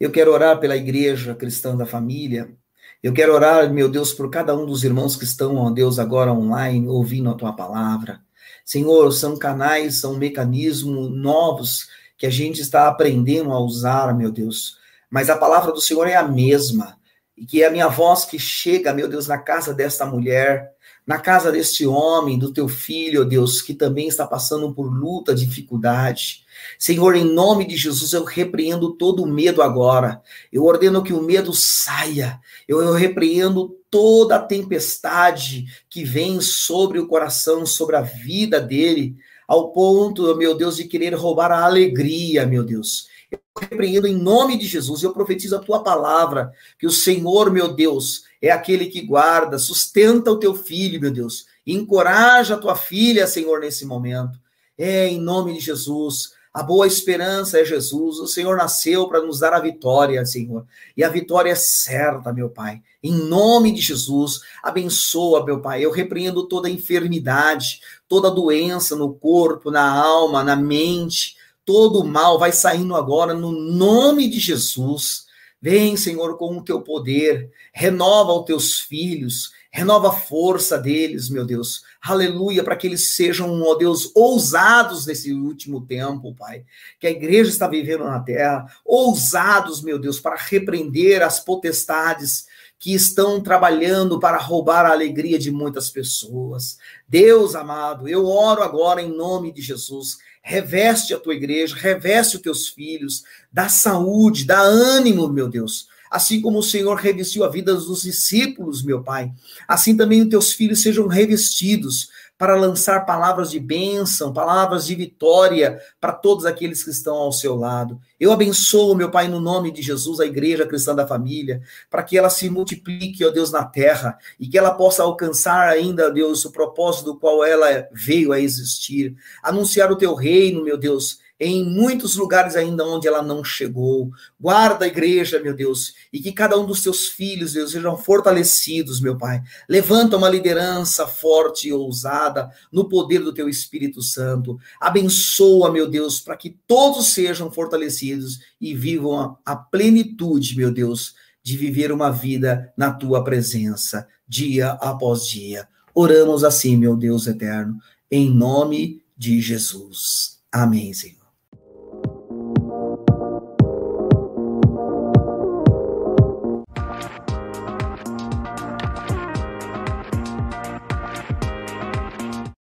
eu 0.00 0.10
quero 0.10 0.32
orar 0.32 0.58
pela 0.58 0.76
igreja 0.76 1.34
cristã 1.34 1.76
da 1.76 1.84
família 1.84 2.56
eu 3.04 3.12
quero 3.12 3.34
orar, 3.34 3.70
meu 3.70 3.86
Deus, 3.86 4.14
por 4.14 4.30
cada 4.30 4.56
um 4.56 4.64
dos 4.64 4.82
irmãos 4.82 5.14
que 5.14 5.24
estão, 5.24 5.56
ó 5.56 5.68
Deus, 5.68 5.98
agora 5.98 6.32
online, 6.32 6.88
ouvindo 6.88 7.28
a 7.28 7.34
tua 7.34 7.52
palavra. 7.52 8.22
Senhor, 8.64 9.12
são 9.12 9.36
canais, 9.36 9.98
são 9.98 10.16
mecanismos 10.16 11.14
novos 11.14 11.86
que 12.16 12.24
a 12.24 12.30
gente 12.30 12.62
está 12.62 12.88
aprendendo 12.88 13.52
a 13.52 13.60
usar, 13.60 14.16
meu 14.16 14.32
Deus. 14.32 14.78
Mas 15.10 15.28
a 15.28 15.36
palavra 15.36 15.70
do 15.70 15.82
Senhor 15.82 16.08
é 16.08 16.14
a 16.14 16.26
mesma. 16.26 16.96
E 17.36 17.44
que 17.44 17.62
é 17.62 17.66
a 17.66 17.70
minha 17.70 17.88
voz 17.88 18.24
que 18.24 18.38
chega, 18.38 18.94
meu 18.94 19.06
Deus, 19.06 19.26
na 19.26 19.36
casa 19.36 19.74
desta 19.74 20.06
mulher, 20.06 20.73
na 21.06 21.18
casa 21.18 21.52
deste 21.52 21.86
homem, 21.86 22.38
do 22.38 22.52
teu 22.52 22.66
filho, 22.66 23.22
ó 23.22 23.24
Deus, 23.24 23.60
que 23.60 23.74
também 23.74 24.08
está 24.08 24.26
passando 24.26 24.72
por 24.72 24.84
luta, 24.84 25.34
dificuldade. 25.34 26.44
Senhor, 26.78 27.14
em 27.14 27.24
nome 27.24 27.66
de 27.66 27.76
Jesus, 27.76 28.12
eu 28.12 28.24
repreendo 28.24 28.92
todo 28.92 29.22
o 29.22 29.26
medo 29.26 29.60
agora. 29.60 30.22
Eu 30.50 30.64
ordeno 30.64 31.02
que 31.02 31.12
o 31.12 31.22
medo 31.22 31.52
saia. 31.52 32.40
Eu, 32.66 32.80
eu 32.80 32.92
repreendo 32.94 33.76
toda 33.90 34.36
a 34.36 34.42
tempestade 34.42 35.66
que 35.90 36.04
vem 36.04 36.40
sobre 36.40 36.98
o 36.98 37.06
coração, 37.06 37.66
sobre 37.66 37.96
a 37.96 38.00
vida 38.00 38.60
dele, 38.60 39.14
ao 39.46 39.72
ponto, 39.72 40.34
meu 40.36 40.56
Deus, 40.56 40.76
de 40.76 40.84
querer 40.84 41.14
roubar 41.14 41.52
a 41.52 41.64
alegria, 41.64 42.46
meu 42.46 42.64
Deus. 42.64 43.08
Eu 43.34 43.60
repreendo 43.60 44.06
em 44.06 44.14
nome 44.14 44.56
de 44.56 44.66
Jesus, 44.66 45.02
eu 45.02 45.12
profetizo 45.12 45.56
a 45.56 45.60
tua 45.60 45.82
palavra, 45.82 46.52
que 46.78 46.86
o 46.86 46.90
Senhor, 46.90 47.50
meu 47.50 47.72
Deus, 47.72 48.24
é 48.40 48.50
aquele 48.50 48.86
que 48.86 49.02
guarda, 49.02 49.58
sustenta 49.58 50.30
o 50.30 50.38
teu 50.38 50.54
filho, 50.54 51.00
meu 51.00 51.10
Deus, 51.10 51.46
encoraja 51.66 52.54
a 52.54 52.58
tua 52.58 52.76
filha, 52.76 53.26
Senhor, 53.26 53.60
nesse 53.60 53.84
momento. 53.84 54.38
É 54.76 55.06
em 55.06 55.20
nome 55.20 55.54
de 55.54 55.60
Jesus. 55.60 56.32
A 56.52 56.62
boa 56.62 56.86
esperança 56.86 57.58
é 57.58 57.64
Jesus. 57.64 58.18
O 58.18 58.28
Senhor 58.28 58.56
nasceu 58.56 59.08
para 59.08 59.20
nos 59.20 59.40
dar 59.40 59.52
a 59.52 59.58
vitória, 59.58 60.24
Senhor. 60.24 60.64
E 60.96 61.02
a 61.02 61.08
vitória 61.08 61.50
é 61.50 61.56
certa, 61.56 62.32
meu 62.32 62.48
Pai. 62.48 62.80
Em 63.02 63.12
nome 63.12 63.72
de 63.72 63.80
Jesus, 63.80 64.40
abençoa, 64.62 65.44
meu 65.44 65.60
Pai. 65.60 65.84
Eu 65.84 65.90
repreendo 65.90 66.46
toda 66.46 66.70
enfermidade, 66.70 67.80
toda 68.06 68.30
doença 68.30 68.94
no 68.94 69.12
corpo, 69.12 69.70
na 69.70 69.90
alma, 69.90 70.44
na 70.44 70.54
mente. 70.54 71.36
Todo 71.64 72.00
o 72.00 72.06
mal 72.06 72.38
vai 72.38 72.52
saindo 72.52 72.94
agora 72.94 73.32
no 73.34 73.52
nome 73.52 74.28
de 74.28 74.38
Jesus. 74.38 75.24
Vem, 75.60 75.96
Senhor, 75.96 76.36
com 76.36 76.58
o 76.58 76.62
teu 76.62 76.82
poder. 76.82 77.50
Renova 77.72 78.32
os 78.32 78.44
teus 78.44 78.80
filhos. 78.80 79.50
Renova 79.70 80.10
a 80.10 80.12
força 80.12 80.78
deles, 80.78 81.28
meu 81.28 81.44
Deus. 81.44 81.82
Aleluia, 82.00 82.62
para 82.62 82.76
que 82.76 82.86
eles 82.86 83.14
sejam, 83.16 83.60
ó 83.62 83.74
Deus, 83.74 84.12
ousados 84.14 85.06
nesse 85.06 85.32
último 85.32 85.84
tempo, 85.84 86.34
Pai. 86.34 86.64
Que 87.00 87.06
a 87.06 87.10
igreja 87.10 87.50
está 87.50 87.66
vivendo 87.66 88.04
na 88.04 88.20
terra, 88.20 88.66
ousados, 88.84 89.82
meu 89.82 89.98
Deus, 89.98 90.20
para 90.20 90.36
repreender 90.36 91.22
as 91.22 91.40
potestades 91.40 92.46
que 92.78 92.92
estão 92.92 93.42
trabalhando 93.42 94.20
para 94.20 94.36
roubar 94.36 94.84
a 94.84 94.92
alegria 94.92 95.38
de 95.38 95.50
muitas 95.50 95.88
pessoas. 95.88 96.76
Deus 97.08 97.54
amado, 97.54 98.06
eu 98.06 98.26
oro 98.26 98.62
agora 98.62 99.00
em 99.00 99.08
nome 99.08 99.50
de 99.50 99.62
Jesus. 99.62 100.18
Reveste 100.46 101.14
a 101.14 101.18
tua 101.18 101.34
igreja, 101.34 101.74
reveste 101.74 102.36
os 102.36 102.42
teus 102.42 102.68
filhos, 102.68 103.24
dá 103.50 103.66
saúde, 103.70 104.44
dá 104.44 104.60
ânimo, 104.60 105.26
meu 105.26 105.48
Deus. 105.48 105.88
Assim 106.10 106.40
como 106.40 106.58
o 106.58 106.62
Senhor 106.62 106.94
revestiu 106.96 107.42
a 107.42 107.48
vida 107.48 107.74
dos 107.74 108.02
discípulos, 108.02 108.84
meu 108.84 109.02
Pai, 109.02 109.32
assim 109.66 109.96
também 109.96 110.22
os 110.22 110.28
teus 110.28 110.52
filhos 110.52 110.82
sejam 110.82 111.06
revestidos 111.06 112.10
para 112.44 112.56
lançar 112.56 113.06
palavras 113.06 113.50
de 113.50 113.58
bênção, 113.58 114.30
palavras 114.30 114.84
de 114.84 114.94
vitória 114.94 115.80
para 115.98 116.12
todos 116.12 116.44
aqueles 116.44 116.84
que 116.84 116.90
estão 116.90 117.16
ao 117.16 117.32
seu 117.32 117.56
lado. 117.56 117.98
Eu 118.20 118.30
abençoo, 118.32 118.94
meu 118.94 119.10
Pai, 119.10 119.28
no 119.28 119.40
nome 119.40 119.70
de 119.70 119.80
Jesus, 119.80 120.20
a 120.20 120.26
Igreja 120.26 120.66
Cristã 120.66 120.94
da 120.94 121.06
Família, 121.06 121.62
para 121.88 122.02
que 122.02 122.18
ela 122.18 122.28
se 122.28 122.50
multiplique, 122.50 123.24
ó 123.24 123.30
Deus, 123.30 123.50
na 123.50 123.64
terra 123.64 124.18
e 124.38 124.46
que 124.46 124.58
ela 124.58 124.72
possa 124.72 125.02
alcançar 125.02 125.70
ainda, 125.70 126.10
Deus, 126.10 126.44
o 126.44 126.52
propósito 126.52 127.14
do 127.14 127.18
qual 127.18 127.42
ela 127.42 127.88
veio 127.90 128.30
a 128.30 128.38
existir. 128.38 129.16
Anunciar 129.42 129.90
o 129.90 129.96
teu 129.96 130.14
reino, 130.14 130.62
meu 130.62 130.76
Deus, 130.76 131.20
em 131.38 131.64
muitos 131.64 132.16
lugares 132.16 132.54
ainda 132.54 132.84
onde 132.84 133.08
ela 133.08 133.22
não 133.22 133.42
chegou. 133.42 134.10
Guarda 134.38 134.84
a 134.84 134.88
igreja, 134.88 135.40
meu 135.40 135.54
Deus, 135.54 135.94
e 136.12 136.20
que 136.20 136.32
cada 136.32 136.58
um 136.58 136.64
dos 136.64 136.82
teus 136.82 137.08
filhos, 137.08 137.52
Deus, 137.52 137.72
sejam 137.72 137.96
fortalecidos, 137.96 139.00
meu 139.00 139.18
Pai. 139.18 139.42
Levanta 139.68 140.16
uma 140.16 140.28
liderança 140.28 141.06
forte 141.06 141.68
e 141.68 141.72
ousada 141.72 142.50
no 142.72 142.88
poder 142.88 143.20
do 143.20 143.34
teu 143.34 143.48
Espírito 143.48 144.00
Santo. 144.00 144.58
Abençoa, 144.80 145.72
meu 145.72 145.88
Deus, 145.88 146.20
para 146.20 146.36
que 146.36 146.56
todos 146.66 147.08
sejam 147.08 147.50
fortalecidos 147.50 148.38
e 148.60 148.74
vivam 148.74 149.36
a 149.44 149.56
plenitude, 149.56 150.56
meu 150.56 150.72
Deus, 150.72 151.14
de 151.42 151.56
viver 151.56 151.92
uma 151.92 152.10
vida 152.10 152.72
na 152.76 152.92
tua 152.92 153.22
presença, 153.22 154.06
dia 154.26 154.70
após 154.80 155.26
dia. 155.26 155.68
Oramos 155.94 156.42
assim, 156.42 156.76
meu 156.76 156.96
Deus 156.96 157.26
eterno, 157.26 157.78
em 158.10 158.30
nome 158.30 159.02
de 159.16 159.40
Jesus. 159.40 160.38
Amém, 160.50 160.92
Senhor. 160.92 161.23